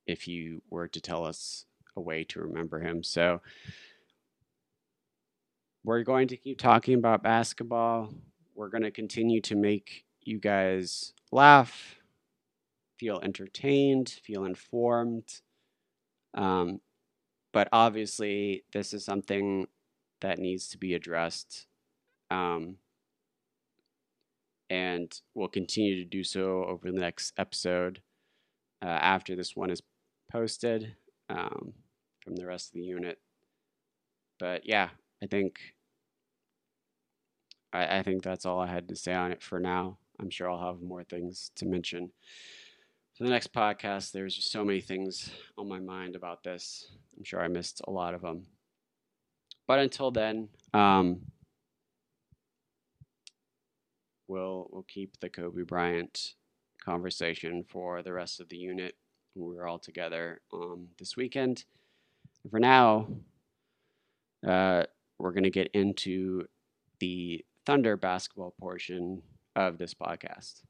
if 0.05 0.27
you 0.27 0.61
were 0.69 0.87
to 0.87 1.01
tell 1.01 1.25
us 1.25 1.65
a 1.95 2.01
way 2.01 2.23
to 2.25 2.41
remember 2.41 2.79
him. 2.79 3.03
So 3.03 3.41
we're 5.83 6.03
going 6.03 6.27
to 6.29 6.37
keep 6.37 6.57
talking 6.57 6.95
about 6.95 7.23
basketball. 7.23 8.13
We're 8.55 8.69
going 8.69 8.83
to 8.83 8.91
continue 8.91 9.41
to 9.41 9.55
make 9.55 10.05
you 10.21 10.39
guys 10.39 11.13
laugh 11.31 11.97
feel 12.97 13.19
entertained, 13.21 14.09
feel 14.23 14.45
informed. 14.45 15.41
Um, 16.33 16.81
but 17.53 17.69
obviously, 17.71 18.63
this 18.73 18.93
is 18.93 19.05
something 19.05 19.67
that 20.21 20.39
needs 20.39 20.67
to 20.69 20.77
be 20.77 20.93
addressed. 20.93 21.67
Um, 22.29 22.77
and 24.69 25.21
we'll 25.33 25.47
continue 25.47 25.95
to 25.95 26.09
do 26.09 26.23
so 26.23 26.63
over 26.65 26.91
the 26.91 26.99
next 26.99 27.33
episode 27.37 28.01
uh, 28.83 28.87
after 28.87 29.35
this 29.35 29.55
one 29.55 29.69
is 29.69 29.81
posted 30.31 30.95
um, 31.29 31.73
from 32.23 32.35
the 32.35 32.45
rest 32.45 32.69
of 32.69 32.73
the 32.73 32.85
unit. 32.85 33.19
But 34.39 34.65
yeah, 34.65 34.89
I 35.23 35.27
think 35.27 35.59
I, 37.73 37.99
I 37.99 38.03
think 38.03 38.23
that's 38.23 38.45
all 38.45 38.59
I 38.59 38.67
had 38.67 38.87
to 38.89 38.95
say 38.95 39.13
on 39.13 39.31
it 39.31 39.41
for 39.41 39.59
now. 39.59 39.97
I'm 40.19 40.29
sure 40.29 40.49
I'll 40.49 40.73
have 40.73 40.81
more 40.81 41.03
things 41.03 41.51
to 41.55 41.65
mention 41.65 42.11
for 43.17 43.23
the 43.23 43.31
next 43.31 43.51
podcast, 43.51 44.11
there's 44.11 44.35
just 44.35 44.51
so 44.51 44.63
many 44.63 44.79
things 44.79 45.31
on 45.57 45.67
my 45.67 45.79
mind 45.79 46.15
about 46.15 46.43
this. 46.43 46.91
I'm 47.17 47.23
sure 47.23 47.41
I 47.41 47.47
missed 47.47 47.81
a 47.87 47.91
lot 47.91 48.13
of 48.13 48.21
them. 48.21 48.45
But 49.67 49.79
until 49.79 50.11
then, 50.11 50.49
um, 50.71 51.21
we'll 54.27 54.67
we'll 54.71 54.85
keep 54.87 55.19
the 55.19 55.29
Kobe 55.29 55.63
Bryant 55.63 56.33
conversation 56.83 57.63
for 57.67 58.01
the 58.01 58.13
rest 58.13 58.39
of 58.39 58.49
the 58.49 58.57
unit. 58.57 58.95
We're 59.35 59.67
all 59.67 59.79
together 59.79 60.41
um, 60.53 60.87
this 60.97 61.15
weekend. 61.15 61.65
And 62.43 62.51
for 62.51 62.59
now, 62.59 63.07
uh, 64.47 64.83
we're 65.19 65.31
going 65.31 65.43
to 65.43 65.49
get 65.49 65.69
into 65.73 66.47
the 66.99 67.45
Thunder 67.65 67.97
basketball 67.97 68.53
portion 68.59 69.21
of 69.55 69.77
this 69.77 69.93
podcast. 69.93 70.61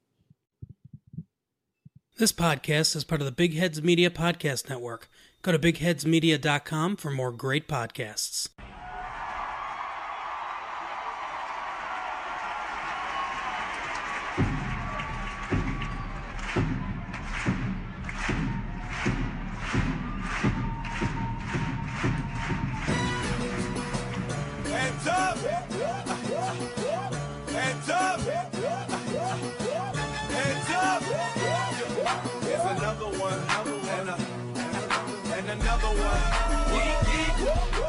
This 2.18 2.32
podcast 2.32 2.96
is 2.96 3.04
part 3.04 3.22
of 3.22 3.26
the 3.26 3.32
Big 3.32 3.54
Heads 3.54 3.84
Media 3.84 4.10
Podcast 4.10 4.70
Network. 4.70 5.08
Go 5.44 5.52
to 5.52 5.60
bigheadsmedia.com 5.60 6.96
for 6.96 7.12
more 7.12 7.32
great 7.32 7.68
podcasts. 7.68 8.50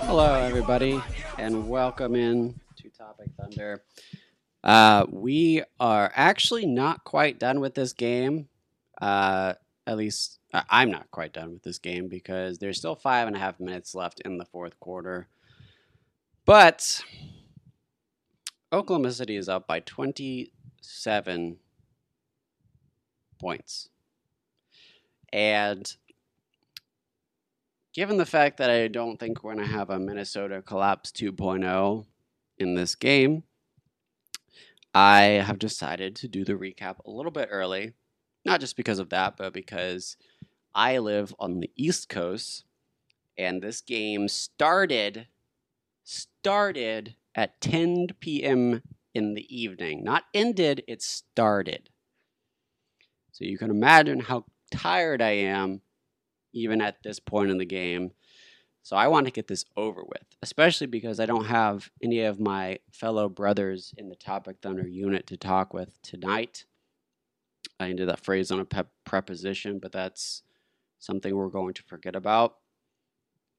Hello, 0.08 0.34
everybody, 0.34 1.02
and 1.36 1.68
welcome 1.68 2.14
in 2.14 2.58
to 2.76 2.88
Topic 2.88 3.28
Thunder. 3.38 3.84
Uh, 4.64 5.04
we 5.10 5.62
are 5.78 6.10
actually 6.14 6.64
not 6.64 7.04
quite 7.04 7.38
done 7.38 7.60
with 7.60 7.74
this 7.74 7.92
game. 7.92 8.48
Uh, 9.02 9.52
at 9.86 9.98
least 9.98 10.38
I- 10.54 10.64
I'm 10.70 10.90
not 10.90 11.10
quite 11.10 11.34
done 11.34 11.52
with 11.52 11.62
this 11.62 11.78
game 11.78 12.08
because 12.08 12.58
there's 12.58 12.78
still 12.78 12.96
five 12.96 13.26
and 13.26 13.36
a 13.36 13.38
half 13.38 13.60
minutes 13.60 13.94
left 13.94 14.20
in 14.20 14.38
the 14.38 14.46
fourth 14.46 14.80
quarter. 14.80 15.28
But 16.46 17.02
Oklahoma 18.72 19.12
City 19.12 19.36
is 19.36 19.48
up 19.48 19.66
by 19.66 19.80
27 19.80 21.58
points. 23.38 23.90
And 25.32 25.94
given 27.98 28.16
the 28.16 28.24
fact 28.24 28.58
that 28.58 28.70
I 28.70 28.86
don't 28.86 29.18
think 29.18 29.42
we're 29.42 29.54
going 29.54 29.66
to 29.66 29.72
have 29.72 29.90
a 29.90 29.98
Minnesota 29.98 30.62
collapse 30.62 31.10
2.0 31.10 32.06
in 32.56 32.76
this 32.76 32.94
game, 32.94 33.42
I 34.94 35.22
have 35.44 35.58
decided 35.58 36.14
to 36.14 36.28
do 36.28 36.44
the 36.44 36.52
recap 36.52 37.04
a 37.04 37.10
little 37.10 37.32
bit 37.32 37.48
early. 37.50 37.94
Not 38.44 38.60
just 38.60 38.76
because 38.76 39.00
of 39.00 39.08
that, 39.08 39.36
but 39.36 39.52
because 39.52 40.16
I 40.76 40.98
live 40.98 41.34
on 41.40 41.58
the 41.58 41.72
East 41.74 42.08
Coast 42.08 42.62
and 43.36 43.60
this 43.60 43.80
game 43.80 44.28
started 44.28 45.26
started 46.04 47.16
at 47.34 47.60
10 47.60 48.10
p.m. 48.20 48.80
in 49.12 49.34
the 49.34 49.44
evening. 49.52 50.04
Not 50.04 50.22
ended, 50.32 50.84
it 50.86 51.02
started. 51.02 51.90
So 53.32 53.44
you 53.44 53.58
can 53.58 53.72
imagine 53.72 54.20
how 54.20 54.44
tired 54.70 55.20
I 55.20 55.30
am 55.30 55.80
even 56.52 56.80
at 56.80 57.02
this 57.02 57.20
point 57.20 57.50
in 57.50 57.58
the 57.58 57.64
game. 57.64 58.12
So 58.82 58.96
I 58.96 59.08
want 59.08 59.26
to 59.26 59.32
get 59.32 59.48
this 59.48 59.64
over 59.76 60.02
with, 60.02 60.24
especially 60.42 60.86
because 60.86 61.20
I 61.20 61.26
don't 61.26 61.44
have 61.44 61.90
any 62.02 62.20
of 62.22 62.40
my 62.40 62.78
fellow 62.90 63.28
brothers 63.28 63.92
in 63.98 64.08
the 64.08 64.16
Topic 64.16 64.56
Thunder 64.62 64.86
unit 64.86 65.26
to 65.26 65.36
talk 65.36 65.74
with 65.74 66.00
tonight. 66.02 66.64
I 67.78 67.90
ended 67.90 68.08
that 68.08 68.20
phrase 68.24 68.50
on 68.50 68.60
a 68.60 68.64
pep 68.64 68.88
preposition, 69.04 69.78
but 69.78 69.92
that's 69.92 70.42
something 70.98 71.34
we're 71.34 71.48
going 71.48 71.74
to 71.74 71.82
forget 71.82 72.16
about. 72.16 72.56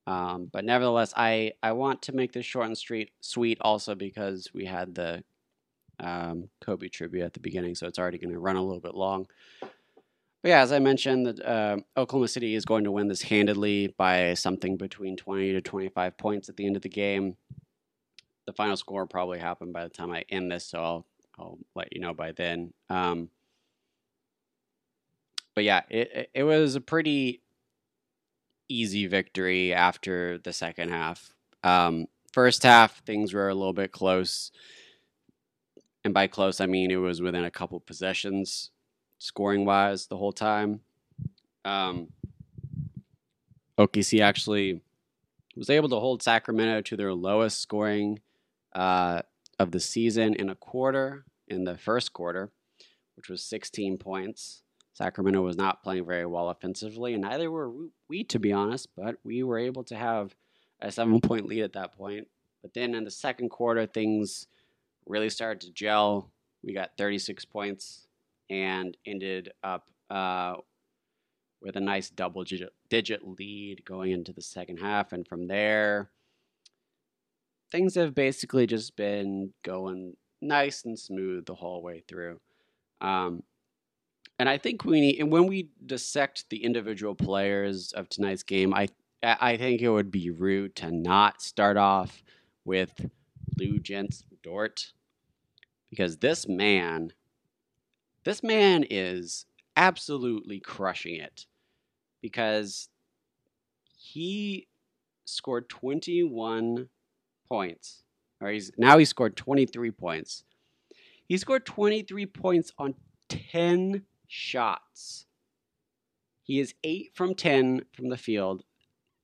Um, 0.08 0.50
but 0.52 0.66
nevertheless, 0.66 1.14
I, 1.16 1.54
I 1.62 1.74
want 1.74 2.02
to 2.04 2.16
make 2.16 2.34
this 2.34 2.46
short 2.46 2.66
and 2.66 2.78
street, 2.78 3.12
sweet 3.22 3.60
also 3.62 3.94
because 3.94 4.50
we 4.54 4.66
had 4.66 4.96
the 4.96 5.24
um, 6.00 6.50
Kobe 6.62 6.88
tribute 6.88 7.24
at 7.24 7.34
the 7.34 7.40
beginning, 7.40 7.76
so 7.76 7.86
it's 7.86 8.00
already 8.00 8.18
going 8.18 8.34
to 8.34 8.40
run 8.40 8.56
a 8.56 8.64
little 8.64 8.82
bit 8.82 8.96
long. 8.96 9.28
But 10.42 10.50
yeah, 10.50 10.62
as 10.62 10.72
I 10.72 10.80
mentioned, 10.80 11.26
that 11.26 11.40
uh, 11.46 11.78
Oklahoma 11.98 12.30
City 12.30 12.56
is 12.56 12.64
going 12.66 12.86
to 12.86 12.92
win 12.92 13.08
this 13.10 13.24
handedly 13.24 13.94
by 13.98 14.34
something 14.36 14.78
between 14.78 15.18
20 15.18 15.52
to 15.54 15.62
25 15.62 16.18
points 16.18 16.48
at 16.48 16.56
the 16.56 16.66
end 16.66 16.78
of 16.78 16.82
the 16.82 16.90
game. 16.90 17.36
The 18.46 18.54
final 18.54 18.78
score 18.78 19.06
probably 19.06 19.40
happen 19.40 19.72
by 19.72 19.84
the 19.84 19.90
time 19.90 20.12
I 20.12 20.24
end 20.30 20.52
this, 20.52 20.66
so 20.66 20.80
I'll 20.84 21.06
I'll 21.38 21.58
let 21.76 21.94
you 21.94 22.02
know 22.02 22.14
by 22.14 22.32
then. 22.34 22.74
Um, 22.90 23.30
but 25.56 25.64
yeah, 25.64 25.82
it- 25.90 26.30
it 26.34 26.44
was 26.44 26.76
a 26.76 26.82
pretty 26.82 27.42
easy 28.70 29.08
victory 29.08 29.74
after 29.74 30.38
the 30.38 30.54
second 30.54 30.90
half. 30.90 31.34
Um, 31.64 32.08
first 32.34 32.64
half, 32.64 33.04
things 33.04 33.34
were 33.34 33.50
a 33.50 33.56
little 33.56 33.74
bit 33.74 33.92
close. 33.92 34.52
And 36.04 36.14
by 36.14 36.28
close, 36.28 36.62
I 36.62 36.66
mean 36.66 36.92
it 36.92 36.96
was 36.98 37.22
within 37.22 37.44
a 37.44 37.52
couple 37.52 37.80
possessions, 37.80 38.72
scoring 39.20 39.66
wise, 39.66 40.08
the 40.08 40.18
whole 40.18 40.32
time. 40.32 40.80
Um, 41.64 42.08
OKC 43.78 44.22
actually 44.22 44.82
was 45.56 45.70
able 45.70 45.90
to 45.90 46.00
hold 46.00 46.24
Sacramento 46.24 46.82
to 46.82 46.98
their 46.98 47.14
lowest 47.14 47.62
scoring 47.62 48.20
uh, 48.74 49.22
of 49.60 49.72
the 49.72 49.80
season 49.80 50.34
in 50.34 50.50
a 50.50 50.56
quarter, 50.56 51.26
in 51.48 51.66
the 51.66 51.78
first 51.78 52.14
quarter, 52.14 52.50
which 53.16 53.30
was 53.30 53.44
16 53.44 53.98
points. 53.98 54.64
Sacramento 54.94 55.42
was 55.42 55.56
not 55.56 55.84
playing 55.84 56.06
very 56.06 56.26
well 56.26 56.50
offensively, 56.50 57.14
and 57.14 57.22
neither 57.22 57.50
were 57.50 57.72
we, 58.10 58.24
to 58.26 58.40
be 58.40 58.52
honest, 58.52 58.90
but 58.98 59.16
we 59.24 59.44
were 59.44 59.58
able 59.58 59.84
to 59.86 59.96
have 59.96 60.36
a 60.82 60.92
seven 60.92 61.22
point 61.22 61.46
lead 61.46 61.62
at 61.62 61.74
that 61.74 61.96
point. 61.96 62.28
But 62.62 62.74
then 62.74 62.94
in 62.94 63.06
the 63.06 63.12
second 63.12 63.50
quarter, 63.50 63.86
things 63.86 64.48
really 65.06 65.30
started 65.30 65.62
to 65.62 65.72
gel. 65.72 66.32
We 66.64 66.74
got 66.74 66.98
36 66.98 67.46
points 67.46 68.09
and 68.50 68.96
ended 69.06 69.52
up 69.64 69.86
uh, 70.10 70.56
with 71.62 71.76
a 71.76 71.82
nice 71.82 72.10
double 72.10 72.44
digit, 72.44 72.74
digit 72.90 73.22
lead 73.28 73.84
going 73.86 74.12
into 74.12 74.34
the 74.34 74.42
second 74.42 74.78
half. 74.78 75.12
And 75.12 75.28
from 75.28 75.48
there, 75.48 76.10
things 77.72 77.96
have 77.96 78.16
basically 78.16 78.66
just 78.66 78.96
been 78.96 79.54
going 79.64 80.16
nice 80.42 80.86
and 80.86 80.98
smooth 80.98 81.46
the 81.46 81.56
whole 81.56 81.84
way 81.84 82.04
through. 82.08 82.40
Um, 83.02 83.44
and 84.38 84.48
I 84.48 84.58
think 84.58 84.86
we 84.86 85.02
need, 85.02 85.20
and 85.20 85.32
when 85.32 85.48
we 85.48 85.70
dissect 85.86 86.50
the 86.50 86.64
individual 86.64 87.14
players 87.14 87.92
of 87.92 88.08
tonight's 88.08 88.44
game, 88.44 88.74
I 88.74 88.88
I 89.22 89.58
think 89.58 89.82
it 89.82 89.90
would 89.90 90.12
be 90.12 90.30
rude 90.30 90.78
to 90.78 90.92
not 90.92 91.42
start 91.42 91.76
off 91.76 92.24
with 92.64 93.10
Luguentz 93.60 94.24
Dort 94.42 94.94
because 95.90 96.18
this 96.18 96.48
man, 96.48 97.12
this 98.30 98.44
man 98.44 98.86
is 98.92 99.48
absolutely 99.76 100.60
crushing 100.60 101.16
it 101.16 101.48
because 102.22 102.90
he 103.98 104.68
scored 105.26 105.68
21 105.68 106.90
points. 107.48 108.04
Or 108.40 108.50
he's 108.50 108.72
now 108.78 109.00
he 109.00 109.06
scored 109.06 109.36
23 109.36 109.90
points. 109.90 110.44
He 111.26 111.38
scored 111.38 111.66
23 111.66 112.28
points 112.28 112.72
on 112.78 112.94
10 113.30 114.04
shots. 114.28 115.26
He 116.44 116.60
is 116.60 116.76
8 116.84 117.10
from 117.16 117.34
10 117.34 117.86
from 117.94 118.10
the 118.10 118.18
field, 118.18 118.64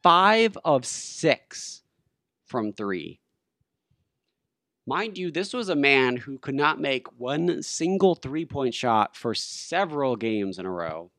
5 0.02 0.58
of 0.65 0.84
6 0.84 1.84
from 2.48 2.74
3. 2.74 3.20
Mind 4.88 5.17
you, 5.17 5.32
this 5.32 5.52
was 5.52 5.69
a 5.69 5.76
man 5.76 6.17
who 6.17 6.38
could 6.38 6.54
not 6.54 6.80
make 6.80 7.19
one 7.19 7.63
single 7.63 8.13
three 8.13 8.45
point 8.45 8.74
shot 8.74 9.15
for 9.15 9.34
several 9.34 10.15
games 10.15 10.60
in 10.60 10.65
a 10.65 10.71
row, 10.71 11.10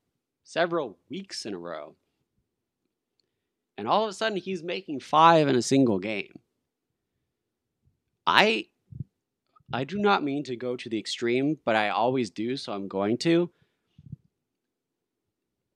several 0.44 0.98
weeks 1.10 1.44
in 1.44 1.54
a 1.54 1.58
row. 1.58 1.96
And 3.76 3.88
all 3.88 4.04
of 4.04 4.10
a 4.10 4.12
sudden, 4.12 4.38
he's 4.38 4.62
making 4.62 5.00
five 5.00 5.48
in 5.48 5.56
a 5.56 5.62
single 5.62 5.98
game. 5.98 6.38
I 8.26 8.68
I 9.72 9.82
do 9.82 9.98
not 9.98 10.22
mean 10.22 10.44
to 10.44 10.56
go 10.56 10.76
to 10.76 10.88
the 10.88 10.98
extreme, 10.98 11.58
but 11.64 11.74
I 11.74 11.88
always 11.88 12.30
do, 12.30 12.56
so 12.56 12.72
I'm 12.72 12.86
going 12.86 13.18
to. 13.18 13.50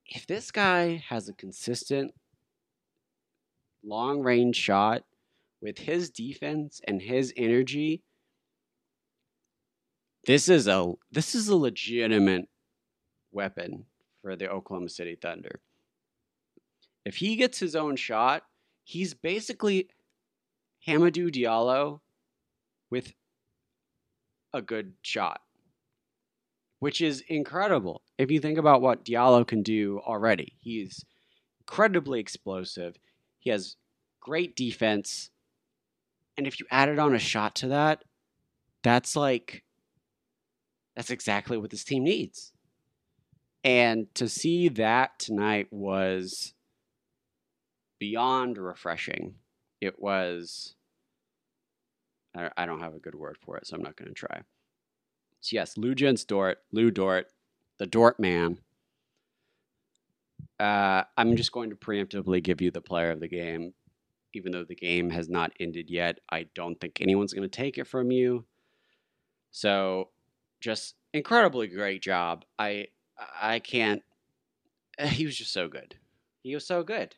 If 0.06 0.26
this 0.26 0.52
guy 0.52 1.04
has 1.08 1.28
a 1.28 1.34
consistent 1.34 2.14
long 3.82 4.20
range 4.20 4.56
shot 4.56 5.04
with 5.60 5.78
his 5.78 6.10
defense 6.10 6.80
and 6.86 7.02
his 7.02 7.32
energy, 7.36 8.02
this 10.26 10.48
is 10.48 10.66
a 10.66 10.92
this 11.10 11.34
is 11.34 11.48
a 11.48 11.56
legitimate 11.56 12.48
weapon 13.32 13.86
for 14.22 14.36
the 14.36 14.50
Oklahoma 14.50 14.88
City 14.88 15.16
Thunder. 15.20 15.60
If 17.04 17.16
he 17.16 17.36
gets 17.36 17.58
his 17.58 17.74
own 17.74 17.96
shot, 17.96 18.44
he's 18.84 19.14
basically 19.14 19.88
Hamidou 20.86 21.30
Diallo 21.34 22.00
with 22.90 23.14
a 24.52 24.60
good 24.60 24.94
shot, 25.02 25.40
which 26.78 27.00
is 27.00 27.22
incredible. 27.28 28.02
If 28.18 28.30
you 28.30 28.40
think 28.40 28.58
about 28.58 28.82
what 28.82 29.04
Diallo 29.04 29.46
can 29.46 29.62
do 29.62 30.00
already, 30.04 30.56
he's 30.60 31.04
incredibly 31.60 32.20
explosive. 32.20 32.96
He 33.38 33.50
has 33.50 33.76
great 34.20 34.56
defense. 34.56 35.30
And 36.40 36.46
if 36.46 36.58
you 36.58 36.64
added 36.70 36.98
on 36.98 37.14
a 37.14 37.18
shot 37.18 37.54
to 37.56 37.68
that, 37.68 38.02
that's 38.82 39.14
like, 39.14 39.62
that's 40.96 41.10
exactly 41.10 41.58
what 41.58 41.68
this 41.68 41.84
team 41.84 42.02
needs. 42.04 42.54
And 43.62 44.06
to 44.14 44.26
see 44.26 44.70
that 44.70 45.18
tonight 45.18 45.66
was 45.70 46.54
beyond 47.98 48.56
refreshing. 48.56 49.34
It 49.82 50.00
was, 50.00 50.76
I, 52.34 52.64
don't 52.64 52.80
have 52.80 52.94
a 52.94 53.00
good 53.00 53.14
word 53.14 53.36
for 53.44 53.58
it, 53.58 53.66
so 53.66 53.76
I'm 53.76 53.82
not 53.82 53.96
going 53.96 54.08
to 54.08 54.14
try. 54.14 54.40
So 55.42 55.56
yes, 55.56 55.74
Luguentz 55.74 56.26
Dort, 56.26 56.60
Lou 56.72 56.90
Dort, 56.90 57.26
the 57.76 57.84
Dort 57.84 58.18
man. 58.18 58.60
Uh, 60.58 61.02
I'm 61.18 61.36
just 61.36 61.52
going 61.52 61.68
to 61.68 61.76
preemptively 61.76 62.42
give 62.42 62.62
you 62.62 62.70
the 62.70 62.80
player 62.80 63.10
of 63.10 63.20
the 63.20 63.28
game, 63.28 63.74
even 64.34 64.52
though 64.52 64.64
the 64.64 64.74
game 64.74 65.10
has 65.10 65.28
not 65.28 65.52
ended 65.60 65.90
yet. 65.90 66.18
I 66.30 66.46
don't 66.54 66.80
think 66.80 67.00
anyone's 67.00 67.32
going 67.32 67.48
to 67.48 67.56
take 67.56 67.78
it 67.78 67.86
from 67.86 68.10
you. 68.10 68.44
So, 69.50 70.10
just 70.60 70.94
incredibly 71.12 71.66
great 71.66 72.02
job. 72.02 72.44
I 72.58 72.88
I 73.40 73.58
can't. 73.58 74.02
He 75.00 75.24
was 75.24 75.36
just 75.36 75.52
so 75.52 75.66
good. 75.68 75.96
He 76.42 76.54
was 76.54 76.66
so 76.66 76.82
good, 76.82 77.16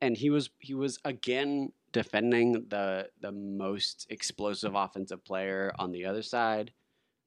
and 0.00 0.16
he 0.16 0.30
was 0.30 0.50
he 0.58 0.74
was 0.74 0.98
again 1.04 1.72
defending 1.92 2.66
the 2.68 3.08
the 3.20 3.32
most 3.32 4.06
explosive 4.10 4.74
offensive 4.74 5.24
player 5.24 5.72
on 5.78 5.92
the 5.92 6.04
other 6.04 6.22
side, 6.22 6.72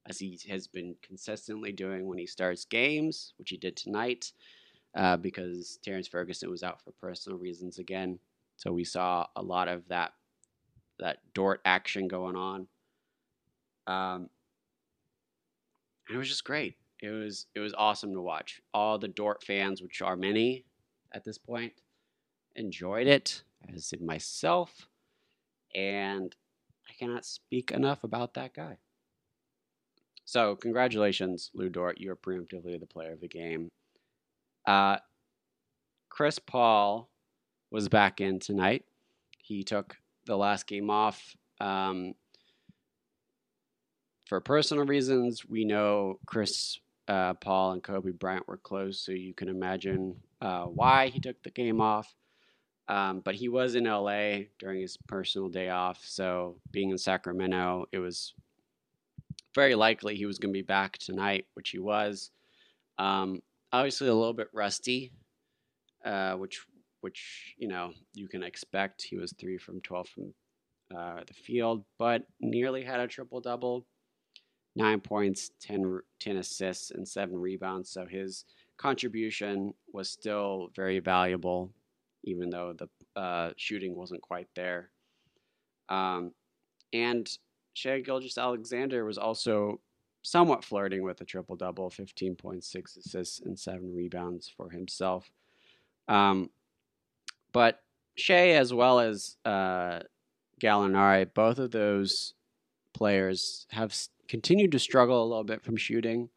as 0.08 0.20
he 0.20 0.40
has 0.50 0.68
been 0.68 0.96
consistently 1.02 1.72
doing 1.72 2.08
when 2.08 2.18
he 2.18 2.28
starts 2.28 2.66
games, 2.66 3.34
which 3.38 3.50
he 3.50 3.58
did 3.58 3.76
tonight, 3.76 4.32
uh, 4.96 5.18
because 5.18 5.80
Terrence 5.84 6.08
Ferguson 6.08 6.50
was 6.50 6.64
out 6.64 6.82
for 6.82 6.92
personal 6.92 7.38
reasons 7.38 7.80
again. 7.80 8.20
So 8.58 8.72
we 8.72 8.84
saw 8.84 9.28
a 9.36 9.42
lot 9.42 9.68
of 9.68 9.88
that 9.90 10.14
that 11.00 11.18
Dort 11.34 11.62
action 11.66 12.08
going 12.08 12.36
on. 12.36 12.68
Um, 13.88 14.30
and 16.08 16.16
it 16.16 16.18
was 16.18 16.30
just 16.30 16.46
great. 16.46 16.78
It 17.02 17.10
was 17.10 17.48
it 17.56 17.60
was 17.60 17.74
awesome 17.78 18.14
to 18.14 18.22
watch. 18.22 18.62
All 18.74 18.98
the 18.98 19.08
Dort 19.08 19.44
fans, 19.44 19.82
which 19.82 20.02
are 20.02 20.16
many 20.16 20.66
at 21.14 21.24
this 21.24 21.38
point, 21.38 21.74
enjoyed 22.56 23.08
it, 23.08 23.44
as 23.74 23.90
did 23.90 24.02
myself. 24.02 24.88
And 25.76 26.36
I 26.90 26.94
cannot 26.98 27.26
speak 27.26 27.72
enough 27.72 28.04
about 28.04 28.34
that 28.36 28.54
guy. 28.54 28.78
So 30.24 30.56
congratulations, 30.56 31.52
Lou 31.54 31.70
Dort. 31.70 32.00
You 32.00 32.12
are 32.12 32.16
preemptively 32.16 32.80
the 32.80 32.88
player 32.88 33.12
of 33.12 33.22
the 33.22 33.28
game. 33.28 33.70
Uh, 34.66 34.98
Chris 36.10 36.40
Paul 36.40 37.10
was 37.76 37.90
back 37.90 38.22
in 38.22 38.40
tonight. 38.40 38.86
He 39.38 39.62
took 39.62 39.98
the 40.26 40.38
last 40.38 40.66
game 40.66 40.90
off. 40.90 41.36
Um, 41.60 42.14
for 44.28 44.40
personal 44.40 44.86
reasons, 44.86 45.46
we 45.46 45.66
know 45.66 46.20
Chris 46.26 46.80
uh, 47.10 47.34
Paul 47.34 47.74
and 47.74 47.84
Kobe 47.84 48.12
Bryant 48.12 48.48
were 48.48 48.56
close, 48.56 49.02
so 49.02 49.12
you 49.12 49.34
can 49.34 49.50
imagine 49.50 50.16
uh, 50.40 50.64
why 50.64 51.08
he 51.08 51.20
took 51.20 51.44
the 51.44 51.52
game 51.52 51.82
off. 51.82 52.16
Um, 52.88 53.20
but 53.20 53.36
he 53.36 53.50
was 53.50 53.76
in 53.76 53.84
LA 53.84 54.46
during 54.58 54.80
his 54.80 54.98
personal 55.08 55.50
day 55.50 55.68
off, 55.68 56.00
so 56.02 56.56
being 56.72 56.92
in 56.92 56.98
Sacramento, 56.98 57.88
it 57.92 58.00
was 58.00 58.34
very 59.54 59.76
likely 59.76 60.16
he 60.16 60.26
was 60.26 60.40
going 60.40 60.54
to 60.54 60.58
be 60.58 60.66
back 60.66 60.98
tonight, 60.98 61.46
which 61.56 61.72
he 61.72 61.80
was. 61.80 62.32
Um, 62.98 63.42
obviously, 63.74 64.08
a 64.08 64.14
little 64.14 64.34
bit 64.34 64.48
rusty, 64.54 65.12
uh, 66.06 66.36
which 66.36 66.66
which 67.06 67.54
you 67.58 67.68
know 67.68 67.92
you 68.14 68.28
can 68.28 68.42
expect. 68.42 69.04
He 69.04 69.16
was 69.16 69.32
three 69.40 69.60
from 69.60 69.80
twelve 69.82 70.10
from 70.10 70.34
uh, 70.96 71.22
the 71.28 71.34
field, 71.36 71.86
but 72.00 72.24
nearly 72.42 72.84
had 72.84 73.00
a 73.00 73.08
triple 73.08 73.42
double 73.42 73.86
nine 74.76 75.00
points, 75.00 75.52
10, 75.62 76.00
10 76.20 76.38
assists, 76.38 76.92
and 76.92 77.08
seven 77.08 77.38
rebounds. 77.38 77.90
So 77.90 78.06
his 78.06 78.46
contribution 78.78 79.74
was 79.94 80.10
still 80.10 80.70
very 80.76 81.00
valuable, 81.00 81.72
even 82.24 82.50
though 82.50 82.74
the 82.74 82.90
uh, 83.20 83.52
shooting 83.56 83.96
wasn't 83.96 84.22
quite 84.22 84.48
there. 84.56 84.90
Um, 85.90 86.32
and 86.92 87.30
Shai 87.74 88.02
Gilgeous-Alexander 88.02 89.06
was 89.06 89.18
also 89.18 89.80
somewhat 90.24 90.66
flirting 90.66 91.04
with 91.04 91.22
a 91.22 91.26
triple 91.26 91.56
double 91.56 91.90
15.6 91.90 92.98
assists 92.98 93.40
and 93.42 93.58
seven 93.58 93.94
rebounds 93.94 94.52
for 94.58 94.72
himself. 94.72 95.30
Um, 96.08 96.50
but 97.56 97.80
Shai, 98.18 98.50
as 98.50 98.74
well 98.74 99.00
as 99.00 99.38
uh, 99.46 100.00
Gallinari, 100.62 101.34
both 101.34 101.58
of 101.58 101.72
those 101.72 102.34
players 102.94 103.66
have 103.72 103.96
continued 104.28 104.74
to 104.74 104.80
struggle 104.80 105.24
a 105.24 105.30
little 105.30 105.46
bit 105.46 105.64
from 105.64 105.78
shooting, 105.78 106.28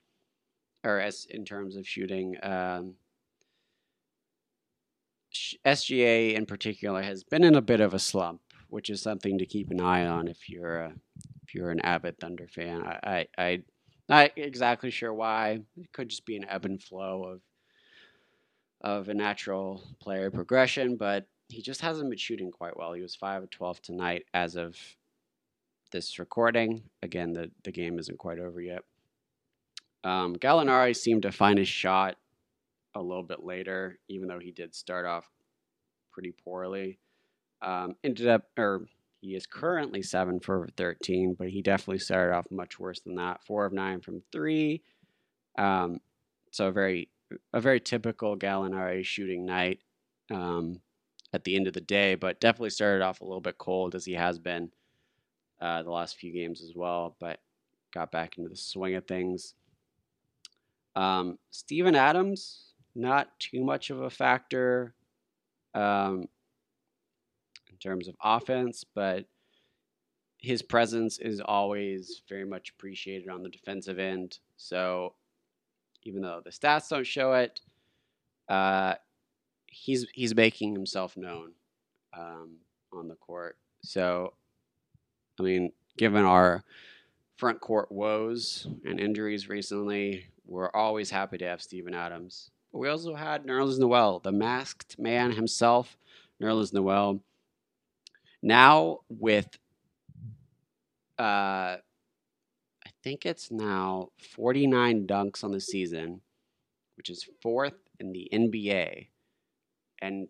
or 0.84 1.00
as 1.00 1.26
in 1.28 1.44
terms 1.44 1.74
of 1.74 1.88
shooting. 1.88 2.36
Um, 2.40 2.94
SGA 5.66 6.34
in 6.34 6.46
particular 6.46 7.02
has 7.02 7.24
been 7.24 7.42
in 7.42 7.56
a 7.56 7.62
bit 7.62 7.80
of 7.80 7.94
a 7.94 7.98
slump, 7.98 8.40
which 8.68 8.88
is 8.88 9.02
something 9.02 9.38
to 9.38 9.46
keep 9.46 9.72
an 9.72 9.80
eye 9.80 10.06
on 10.06 10.28
if 10.28 10.48
you're 10.48 10.76
a, 10.76 10.92
if 11.42 11.52
you're 11.52 11.72
an 11.72 11.80
avid 11.80 12.20
Thunder 12.20 12.46
fan. 12.46 12.80
I, 12.84 13.00
I, 13.02 13.26
I 13.44 13.62
not 14.08 14.30
exactly 14.36 14.92
sure 14.92 15.12
why. 15.12 15.62
It 15.76 15.92
could 15.92 16.10
just 16.10 16.26
be 16.26 16.36
an 16.36 16.46
ebb 16.48 16.64
and 16.64 16.80
flow 16.80 17.24
of 17.24 17.40
of 18.80 19.08
a 19.08 19.14
natural 19.14 19.82
player 20.00 20.30
progression, 20.30 20.96
but 20.96 21.26
he 21.48 21.62
just 21.62 21.80
hasn't 21.80 22.10
been 22.10 22.18
shooting 22.18 22.50
quite 22.50 22.76
well. 22.76 22.92
He 22.92 23.02
was 23.02 23.14
five 23.14 23.42
of 23.42 23.50
twelve 23.50 23.80
tonight 23.82 24.24
as 24.34 24.56
of 24.56 24.76
this 25.90 26.18
recording. 26.18 26.82
Again, 27.02 27.32
the, 27.32 27.50
the 27.64 27.72
game 27.72 27.98
isn't 27.98 28.18
quite 28.18 28.38
over 28.38 28.60
yet. 28.60 28.82
Um, 30.04 30.36
Gallinari 30.36 30.94
seemed 30.94 31.22
to 31.22 31.32
find 31.32 31.58
his 31.58 31.68
shot 31.68 32.16
a 32.94 33.02
little 33.02 33.22
bit 33.22 33.44
later, 33.44 33.98
even 34.08 34.28
though 34.28 34.38
he 34.38 34.52
did 34.52 34.74
start 34.74 35.06
off 35.06 35.28
pretty 36.12 36.32
poorly. 36.44 36.98
Um, 37.62 37.96
ended 38.04 38.28
up, 38.28 38.44
or 38.56 38.86
he 39.20 39.34
is 39.34 39.46
currently 39.46 40.02
seven 40.02 40.40
for 40.40 40.68
13, 40.76 41.34
but 41.38 41.48
he 41.48 41.62
definitely 41.62 41.98
started 41.98 42.34
off 42.34 42.46
much 42.50 42.78
worse 42.78 43.00
than 43.00 43.16
that. 43.16 43.42
Four 43.44 43.66
of 43.66 43.72
nine 43.72 44.00
from 44.00 44.22
three. 44.30 44.82
Um, 45.56 46.00
so 46.52 46.70
very, 46.70 47.08
a 47.52 47.60
very 47.60 47.80
typical 47.80 48.36
Gallinari 48.36 49.04
shooting 49.04 49.44
night 49.44 49.80
um, 50.30 50.80
at 51.32 51.44
the 51.44 51.56
end 51.56 51.66
of 51.66 51.74
the 51.74 51.80
day, 51.80 52.14
but 52.14 52.40
definitely 52.40 52.70
started 52.70 53.02
off 53.02 53.20
a 53.20 53.24
little 53.24 53.40
bit 53.40 53.58
cold 53.58 53.94
as 53.94 54.04
he 54.04 54.14
has 54.14 54.38
been 54.38 54.70
uh, 55.60 55.82
the 55.82 55.90
last 55.90 56.16
few 56.16 56.32
games 56.32 56.62
as 56.62 56.72
well, 56.74 57.16
but 57.20 57.40
got 57.92 58.12
back 58.12 58.38
into 58.38 58.48
the 58.48 58.56
swing 58.56 58.94
of 58.94 59.06
things. 59.06 59.54
Um, 60.94 61.38
Steven 61.50 61.94
Adams, 61.94 62.72
not 62.94 63.38
too 63.38 63.64
much 63.64 63.90
of 63.90 64.00
a 64.00 64.10
factor 64.10 64.94
um, 65.74 66.28
in 67.70 67.76
terms 67.80 68.08
of 68.08 68.16
offense, 68.22 68.84
but 68.94 69.26
his 70.38 70.62
presence 70.62 71.18
is 71.18 71.40
always 71.40 72.22
very 72.28 72.44
much 72.44 72.70
appreciated 72.70 73.28
on 73.28 73.42
the 73.42 73.48
defensive 73.48 73.98
end. 73.98 74.38
So 74.56 75.14
even 76.08 76.22
though 76.22 76.40
the 76.42 76.50
stats 76.50 76.88
don't 76.88 77.06
show 77.06 77.34
it, 77.34 77.60
uh, 78.48 78.94
he's 79.66 80.06
he's 80.14 80.34
making 80.34 80.72
himself 80.72 81.16
known 81.16 81.52
um, 82.16 82.56
on 82.92 83.08
the 83.08 83.14
court. 83.14 83.58
So 83.82 84.32
I 85.38 85.42
mean, 85.42 85.72
given 85.98 86.24
our 86.24 86.64
front 87.36 87.60
court 87.60 87.92
woes 87.92 88.66
and 88.84 88.98
injuries 88.98 89.48
recently, 89.48 90.26
we're 90.46 90.70
always 90.70 91.10
happy 91.10 91.38
to 91.38 91.44
have 91.44 91.62
Steven 91.62 91.94
Adams. 91.94 92.50
But 92.72 92.78
we 92.78 92.88
also 92.88 93.14
had 93.14 93.46
Nerlens 93.46 93.78
Noel, 93.78 94.18
the 94.18 94.32
masked 94.32 94.98
man 94.98 95.32
himself, 95.32 95.96
Nerlens 96.42 96.72
Noel. 96.72 97.20
Now 98.42 99.00
with, 99.08 99.58
uh, 101.18 101.76
think 103.02 103.24
it's 103.24 103.50
now 103.50 104.08
49 104.34 105.06
dunks 105.06 105.44
on 105.44 105.52
the 105.52 105.60
season, 105.60 106.20
which 106.96 107.10
is 107.10 107.28
fourth 107.42 107.78
in 107.98 108.12
the 108.12 108.28
NBA. 108.32 109.08
And 110.00 110.28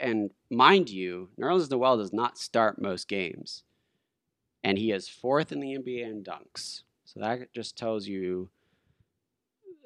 and 0.00 0.30
mind 0.50 0.88
you, 0.88 1.30
Nerlens 1.38 1.70
Noel 1.70 1.98
does 1.98 2.12
not 2.12 2.38
start 2.38 2.80
most 2.80 3.08
games 3.08 3.64
and 4.64 4.78
he 4.78 4.90
is 4.90 5.08
fourth 5.08 5.52
in 5.52 5.60
the 5.60 5.76
NBA 5.76 6.10
in 6.10 6.24
dunks. 6.24 6.82
So 7.04 7.20
that 7.20 7.52
just 7.52 7.76
tells 7.76 8.08
you 8.08 8.48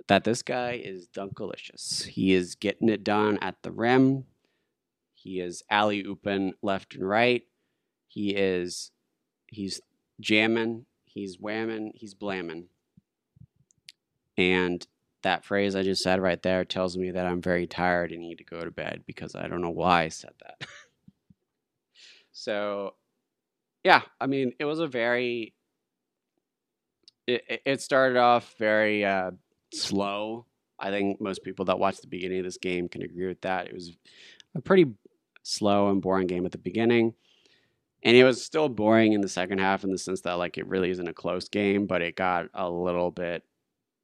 that 0.06 0.24
this 0.24 0.40
guy 0.40 0.80
is 0.82 1.08
dunkalicious. 1.08 2.06
He 2.06 2.32
is 2.32 2.54
getting 2.54 2.88
it 2.88 3.02
done 3.02 3.38
at 3.42 3.56
the 3.62 3.72
rim. 3.72 4.24
He 5.14 5.40
is 5.40 5.64
alley 5.68 6.04
ooping 6.04 6.52
left 6.62 6.94
and 6.94 7.06
right. 7.06 7.42
He 8.06 8.30
is 8.30 8.92
he's 9.48 9.80
jamming, 10.20 10.86
he's 11.18 11.38
whamming, 11.38 11.90
he's 11.94 12.14
blamming. 12.14 12.66
And 14.36 14.86
that 15.22 15.44
phrase 15.44 15.74
I 15.74 15.82
just 15.82 16.02
said 16.02 16.20
right 16.20 16.40
there 16.42 16.64
tells 16.64 16.96
me 16.96 17.10
that 17.10 17.26
I'm 17.26 17.42
very 17.42 17.66
tired 17.66 18.12
and 18.12 18.20
need 18.20 18.38
to 18.38 18.44
go 18.44 18.60
to 18.64 18.70
bed 18.70 19.02
because 19.06 19.34
I 19.34 19.48
don't 19.48 19.62
know 19.62 19.70
why 19.70 20.02
I 20.02 20.08
said 20.08 20.32
that. 20.40 20.68
so 22.32 22.94
yeah, 23.84 24.02
I 24.20 24.26
mean, 24.26 24.52
it 24.58 24.64
was 24.64 24.80
a 24.80 24.86
very. 24.86 25.54
It, 27.26 27.62
it 27.66 27.82
started 27.82 28.16
off 28.16 28.54
very 28.58 29.04
uh, 29.04 29.32
slow 29.74 30.46
I 30.78 30.90
think 30.90 31.20
most 31.20 31.42
people 31.42 31.64
that 31.66 31.78
watched 31.78 32.02
the 32.02 32.08
beginning 32.08 32.38
of 32.38 32.44
this 32.44 32.58
game 32.58 32.88
can 32.88 33.02
agree 33.02 33.26
with 33.26 33.40
that. 33.40 33.66
It 33.66 33.74
was 33.74 33.96
a 34.54 34.60
pretty 34.60 34.86
slow 35.42 35.90
and 35.90 36.00
boring 36.00 36.28
game 36.28 36.46
at 36.46 36.52
the 36.52 36.58
beginning. 36.58 37.14
And 38.02 38.16
it 38.16 38.24
was 38.24 38.44
still 38.44 38.68
boring 38.68 39.12
in 39.12 39.20
the 39.20 39.28
second 39.28 39.58
half 39.58 39.84
in 39.84 39.90
the 39.90 39.98
sense 39.98 40.20
that 40.22 40.34
like 40.34 40.56
it 40.56 40.66
really 40.66 40.90
isn't 40.90 41.08
a 41.08 41.12
close 41.12 41.48
game, 41.48 41.86
but 41.86 42.02
it 42.02 42.16
got 42.16 42.46
a 42.54 42.70
little 42.70 43.10
bit 43.10 43.42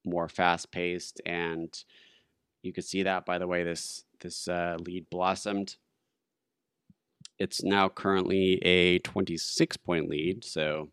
more 0.04 0.28
fast 0.28 0.70
paced 0.70 1.20
and 1.24 1.84
you 2.64 2.72
could 2.72 2.84
see 2.84 3.02
that 3.02 3.26
by 3.26 3.38
the 3.38 3.46
way 3.46 3.62
this 3.62 4.04
this 4.20 4.48
uh, 4.48 4.76
lead 4.80 5.08
blossomed. 5.10 5.76
It's 7.38 7.62
now 7.62 7.88
currently 7.88 8.54
a 8.64 9.00
26 9.00 9.76
point 9.78 10.08
lead, 10.08 10.44
so 10.44 10.90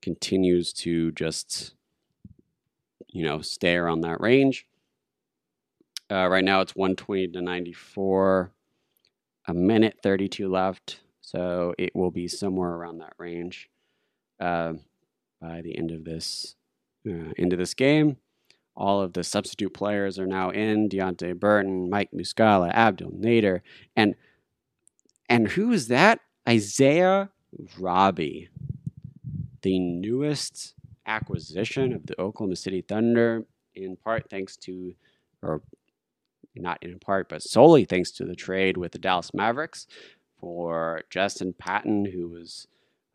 continues 0.00 0.72
to 0.72 1.12
just 1.12 1.74
you 3.08 3.24
know 3.24 3.40
stay 3.40 3.76
around 3.76 4.00
that 4.00 4.20
range. 4.20 4.66
Uh, 6.10 6.28
right 6.28 6.44
now 6.44 6.60
it's 6.60 6.76
120 6.76 7.28
to 7.28 7.42
94, 7.42 8.52
a 9.48 9.54
minute 9.54 9.98
32 10.02 10.48
left, 10.48 11.00
so 11.26 11.74
it 11.76 11.90
will 11.96 12.12
be 12.12 12.28
somewhere 12.28 12.70
around 12.70 12.98
that 12.98 13.14
range 13.18 13.68
uh, 14.38 14.74
by 15.40 15.60
the 15.60 15.76
end 15.76 15.90
of 15.90 16.04
this 16.04 16.54
uh, 17.04 17.32
end 17.36 17.52
of 17.52 17.58
this 17.58 17.74
game. 17.74 18.18
All 18.76 19.00
of 19.00 19.12
the 19.12 19.24
substitute 19.24 19.74
players 19.74 20.20
are 20.20 20.26
now 20.26 20.50
in: 20.50 20.88
Deonte 20.88 21.34
Burton, 21.34 21.90
Mike 21.90 22.10
Muscala, 22.14 22.70
Abdel 22.72 23.10
Nader, 23.10 23.62
and 23.96 24.14
and 25.28 25.48
who 25.48 25.72
is 25.72 25.88
that? 25.88 26.20
Isaiah 26.48 27.30
Roby, 27.76 28.48
the 29.62 29.80
newest 29.80 30.74
acquisition 31.06 31.92
of 31.92 32.06
the 32.06 32.20
Oklahoma 32.20 32.54
City 32.54 32.82
Thunder, 32.82 33.44
in 33.74 33.96
part 33.96 34.30
thanks 34.30 34.56
to, 34.58 34.94
or 35.42 35.60
not 36.54 36.80
in 36.82 37.00
part, 37.00 37.28
but 37.28 37.42
solely 37.42 37.84
thanks 37.84 38.12
to 38.12 38.24
the 38.24 38.36
trade 38.36 38.76
with 38.76 38.92
the 38.92 38.98
Dallas 38.98 39.34
Mavericks 39.34 39.88
for 40.46 41.02
Justin 41.10 41.52
Patton, 41.58 42.04
who 42.04 42.28
was 42.28 42.68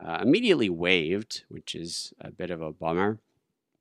uh, 0.04 0.18
immediately 0.20 0.68
waived, 0.68 1.44
which 1.48 1.74
is 1.74 2.12
a 2.20 2.30
bit 2.30 2.50
of 2.50 2.60
a 2.60 2.72
bummer 2.72 3.20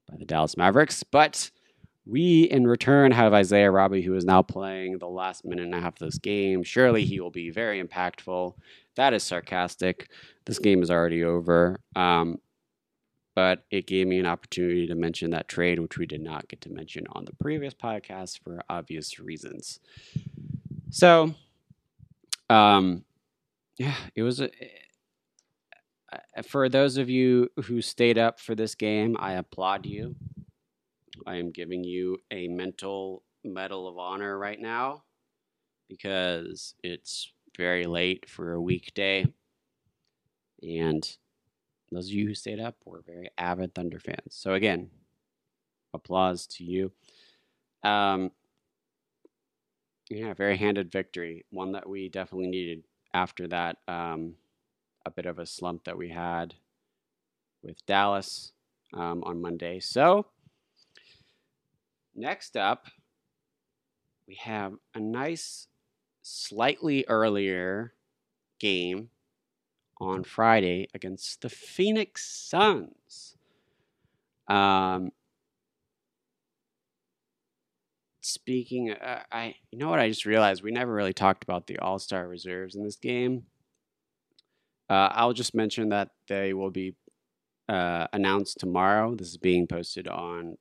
by 0.09 0.15
the 0.15 0.23
Dallas 0.23 0.55
Mavericks. 0.55 1.03
But 1.03 1.51
we, 2.05 2.43
in 2.43 2.65
return, 2.65 3.11
have 3.11 3.33
Isaiah 3.33 3.69
Roby, 3.69 4.03
who 4.03 4.15
is 4.15 4.23
now 4.23 4.41
playing 4.41 4.99
the 4.99 5.09
last 5.09 5.43
minute 5.43 5.65
and 5.65 5.75
a 5.75 5.81
half 5.81 6.01
of 6.01 6.07
this 6.07 6.17
game. 6.17 6.63
Surely 6.63 7.03
he 7.03 7.19
will 7.19 7.29
be 7.29 7.49
very 7.49 7.83
impactful. 7.83 8.53
That 8.95 9.13
is 9.13 9.21
sarcastic. 9.21 10.09
This 10.45 10.57
game 10.57 10.81
is 10.81 10.89
already 10.89 11.25
over. 11.25 11.81
Um, 11.93 12.37
but 13.35 13.65
it 13.69 13.85
gave 13.85 14.07
me 14.07 14.17
an 14.17 14.25
opportunity 14.25 14.87
to 14.87 14.95
mention 14.95 15.31
that 15.31 15.49
trade, 15.49 15.77
which 15.77 15.97
we 15.97 16.05
did 16.05 16.21
not 16.21 16.47
get 16.47 16.61
to 16.61 16.69
mention 16.69 17.03
on 17.11 17.25
the 17.25 17.35
previous 17.35 17.73
podcast 17.73 18.39
for 18.41 18.61
obvious 18.69 19.19
reasons. 19.19 19.81
So, 20.89 21.35
um, 22.49 23.03
yeah, 23.81 23.95
it 24.15 24.21
was 24.21 24.39
a. 24.39 24.51
For 26.43 26.69
those 26.69 26.97
of 26.97 27.09
you 27.09 27.49
who 27.63 27.81
stayed 27.81 28.19
up 28.19 28.39
for 28.39 28.53
this 28.53 28.75
game, 28.75 29.17
I 29.19 29.33
applaud 29.33 29.87
you. 29.87 30.15
I 31.25 31.37
am 31.37 31.49
giving 31.49 31.83
you 31.83 32.19
a 32.29 32.47
mental 32.47 33.23
medal 33.43 33.87
of 33.87 33.97
honor 33.97 34.37
right 34.37 34.59
now 34.59 35.03
because 35.89 36.75
it's 36.83 37.31
very 37.57 37.85
late 37.85 38.29
for 38.29 38.53
a 38.53 38.61
weekday. 38.61 39.25
And 40.61 41.17
those 41.91 42.07
of 42.07 42.13
you 42.13 42.27
who 42.27 42.35
stayed 42.35 42.59
up 42.59 42.75
were 42.85 43.01
very 43.01 43.31
avid 43.39 43.73
Thunder 43.73 43.99
fans. 43.99 44.29
So, 44.29 44.53
again, 44.53 44.91
applause 45.91 46.45
to 46.47 46.63
you. 46.63 46.91
Um, 47.83 48.29
yeah, 50.11 50.35
very 50.35 50.57
handed 50.57 50.91
victory. 50.91 51.45
One 51.49 51.71
that 51.71 51.89
we 51.89 52.09
definitely 52.09 52.47
needed 52.47 52.83
after 53.13 53.47
that 53.47 53.77
um, 53.87 54.35
a 55.05 55.11
bit 55.11 55.25
of 55.25 55.39
a 55.39 55.45
slump 55.45 55.83
that 55.85 55.97
we 55.97 56.09
had 56.09 56.55
with 57.63 57.85
Dallas 57.85 58.53
um, 58.93 59.23
on 59.23 59.41
Monday. 59.41 59.79
So, 59.79 60.25
Next 62.15 62.57
up, 62.57 62.87
we 64.27 64.35
have 64.35 64.73
a 64.93 64.99
nice, 64.99 65.67
slightly 66.21 67.05
earlier 67.07 67.93
game 68.59 69.09
on 69.99 70.23
Friday 70.23 70.87
against 70.93 71.41
the 71.41 71.49
Phoenix 71.49 72.25
Suns. 72.25 73.37
Um, 74.49 75.11
speaking, 78.21 78.91
uh, 78.91 79.23
I 79.31 79.55
you 79.71 79.77
know 79.77 79.89
what 79.89 79.99
I 79.99 80.07
just 80.07 80.25
realized 80.25 80.63
we 80.63 80.71
never 80.71 80.93
really 80.93 81.13
talked 81.13 81.43
about 81.43 81.67
the 81.67 81.79
All 81.79 81.99
Star 81.99 82.27
reserves 82.27 82.75
in 82.75 82.83
this 82.83 82.95
game. 82.95 83.43
Uh, 84.89 85.09
I'll 85.11 85.33
just 85.33 85.55
mention 85.55 85.89
that 85.89 86.09
they 86.27 86.53
will 86.53 86.71
be 86.71 86.95
uh, 87.69 88.07
announced 88.13 88.59
tomorrow. 88.59 89.15
This 89.15 89.29
is 89.29 89.37
being 89.37 89.67
posted 89.67 90.07
on 90.07 90.57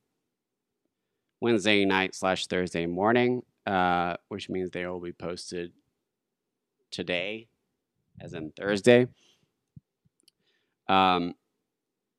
Wednesday 1.41 1.85
night 1.85 2.15
slash 2.15 2.47
Thursday 2.47 2.85
morning, 2.85 3.41
uh, 3.65 4.15
which 4.29 4.49
means 4.49 4.71
they 4.71 4.85
will 4.85 5.01
be 5.01 5.11
posted 5.11 5.73
today, 6.91 7.47
as 8.21 8.33
in 8.33 8.51
Thursday. 8.51 9.07
Um, 10.87 11.35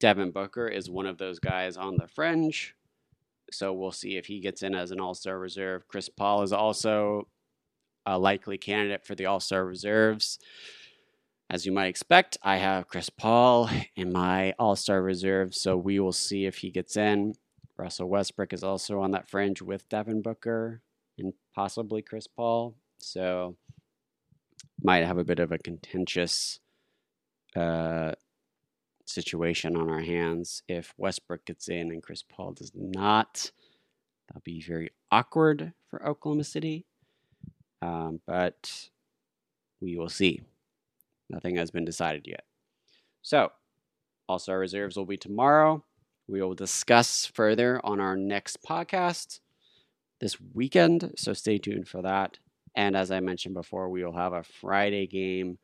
Devin 0.00 0.32
Booker 0.32 0.66
is 0.66 0.90
one 0.90 1.06
of 1.06 1.18
those 1.18 1.38
guys 1.38 1.76
on 1.76 1.96
the 1.96 2.08
fringe. 2.08 2.74
So 3.52 3.72
we'll 3.72 3.92
see 3.92 4.16
if 4.16 4.26
he 4.26 4.40
gets 4.40 4.62
in 4.62 4.74
as 4.74 4.90
an 4.90 5.00
all 5.00 5.14
star 5.14 5.38
reserve. 5.38 5.86
Chris 5.88 6.08
Paul 6.08 6.42
is 6.42 6.52
also 6.52 7.28
a 8.06 8.18
likely 8.18 8.58
candidate 8.58 9.06
for 9.06 9.14
the 9.14 9.26
all 9.26 9.40
star 9.40 9.64
reserves. 9.64 10.38
As 11.50 11.66
you 11.66 11.72
might 11.72 11.88
expect, 11.88 12.38
I 12.42 12.56
have 12.56 12.88
Chris 12.88 13.10
Paul 13.10 13.68
in 13.94 14.12
my 14.12 14.54
all 14.58 14.76
star 14.76 15.02
reserve. 15.02 15.54
So 15.54 15.76
we 15.76 16.00
will 16.00 16.12
see 16.12 16.46
if 16.46 16.58
he 16.58 16.70
gets 16.70 16.96
in. 16.96 17.34
Russell 17.76 18.08
Westbrook 18.08 18.52
is 18.52 18.62
also 18.62 19.00
on 19.00 19.10
that 19.12 19.28
fringe 19.28 19.60
with 19.60 19.88
Devin 19.88 20.22
Booker 20.22 20.82
and 21.18 21.32
possibly 21.54 22.02
Chris 22.02 22.26
Paul. 22.26 22.76
So 22.98 23.56
might 24.82 25.04
have 25.04 25.18
a 25.18 25.24
bit 25.24 25.38
of 25.38 25.52
a 25.52 25.58
contentious 25.58 26.60
uh, 27.56 28.12
situation 29.08 29.76
on 29.76 29.88
our 29.88 30.00
hands 30.00 30.62
if 30.68 30.94
Westbrook 30.96 31.44
gets 31.44 31.68
in 31.68 31.90
and 31.90 32.02
Chris 32.02 32.22
Paul 32.22 32.52
does 32.52 32.72
not. 32.74 33.50
That'll 34.28 34.42
be 34.44 34.62
very 34.62 34.90
awkward 35.10 35.72
for 35.90 36.06
Oklahoma 36.06 36.44
City. 36.44 36.86
Um, 37.80 38.20
but 38.26 38.90
we 39.80 39.96
will 39.96 40.08
see. 40.08 40.42
Nothing 41.28 41.56
has 41.56 41.70
been 41.70 41.84
decided 41.84 42.26
yet. 42.26 42.44
So, 43.22 43.52
All 44.28 44.38
Star 44.38 44.58
reserves 44.58 44.96
will 44.96 45.06
be 45.06 45.16
tomorrow. 45.16 45.84
We 46.28 46.40
will 46.40 46.54
discuss 46.54 47.26
further 47.26 47.80
on 47.84 48.00
our 48.00 48.16
next 48.16 48.62
podcast 48.62 49.40
this 50.20 50.36
weekend, 50.54 51.12
so 51.16 51.32
stay 51.32 51.58
tuned 51.58 51.88
for 51.88 52.02
that. 52.02 52.38
And 52.74 52.96
as 52.96 53.10
I 53.10 53.20
mentioned 53.20 53.54
before, 53.54 53.88
we 53.90 54.04
will 54.04 54.16
have 54.16 54.32
a 54.32 54.44
Friday 54.44 55.06
game 55.06 55.58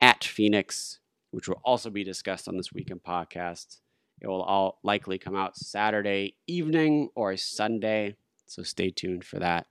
at 0.00 0.24
Phoenix, 0.24 1.00
which 1.32 1.48
will 1.48 1.60
also 1.64 1.90
be 1.90 2.04
discussed 2.04 2.46
on 2.46 2.56
this 2.56 2.72
weekend 2.72 3.02
podcast. 3.02 3.80
It 4.20 4.28
will 4.28 4.42
all 4.42 4.78
likely 4.84 5.18
come 5.18 5.34
out 5.34 5.56
Saturday 5.56 6.36
evening 6.46 7.08
or 7.16 7.36
Sunday, 7.36 8.14
so 8.46 8.62
stay 8.62 8.90
tuned 8.90 9.24
for 9.24 9.40
that. 9.40 9.66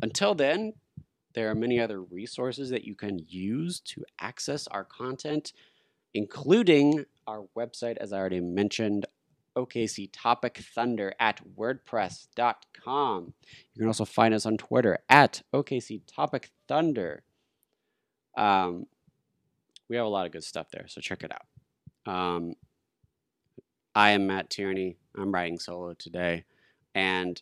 Until 0.00 0.34
then, 0.34 0.72
there 1.34 1.50
are 1.50 1.54
many 1.54 1.78
other 1.80 2.00
resources 2.00 2.70
that 2.70 2.84
you 2.84 2.94
can 2.94 3.18
use 3.28 3.80
to 3.80 4.04
access 4.20 4.66
our 4.68 4.84
content, 4.84 5.52
including 6.14 7.04
our 7.26 7.44
website, 7.56 7.96
as 7.98 8.12
I 8.12 8.18
already 8.18 8.40
mentioned, 8.40 9.06
OKC 9.56 10.10
Topic 10.12 10.58
Thunder 10.74 11.14
at 11.20 11.40
WordPress.com. 11.56 13.34
You 13.74 13.78
can 13.78 13.86
also 13.86 14.04
find 14.04 14.34
us 14.34 14.46
on 14.46 14.56
Twitter 14.56 14.98
at 15.08 15.42
OKC 15.52 16.02
Topic 16.06 16.50
Thunder. 16.68 17.22
Um, 18.36 18.86
we 19.88 19.96
have 19.96 20.06
a 20.06 20.08
lot 20.08 20.26
of 20.26 20.32
good 20.32 20.44
stuff 20.44 20.68
there, 20.70 20.86
so 20.88 21.00
check 21.00 21.22
it 21.22 21.32
out. 21.32 22.12
Um, 22.12 22.54
I 23.94 24.10
am 24.10 24.26
Matt 24.26 24.50
Tierney. 24.50 24.96
I'm 25.16 25.32
writing 25.32 25.58
solo 25.58 25.94
today, 25.94 26.44
and 26.94 27.40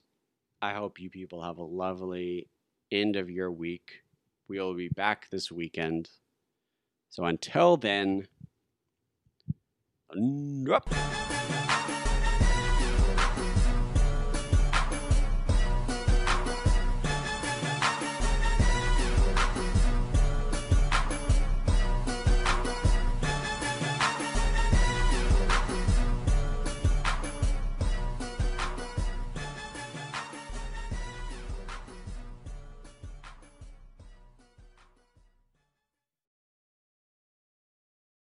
I 0.61 0.74
hope 0.74 1.00
you 1.00 1.11
people 1.11 1.42
have 1.42 1.59
a 1.59 1.64
lovely 1.64 2.48
end 2.90 3.16
of 3.16 3.31
your 3.31 3.50
week. 3.50 4.02
We 4.48 4.61
will 4.61 4.74
be 4.74 4.88
back 4.88 5.28
this 5.31 5.50
weekend. 5.50 6.11
So 7.11 7.24
until 7.24 7.76
then. 7.76 8.26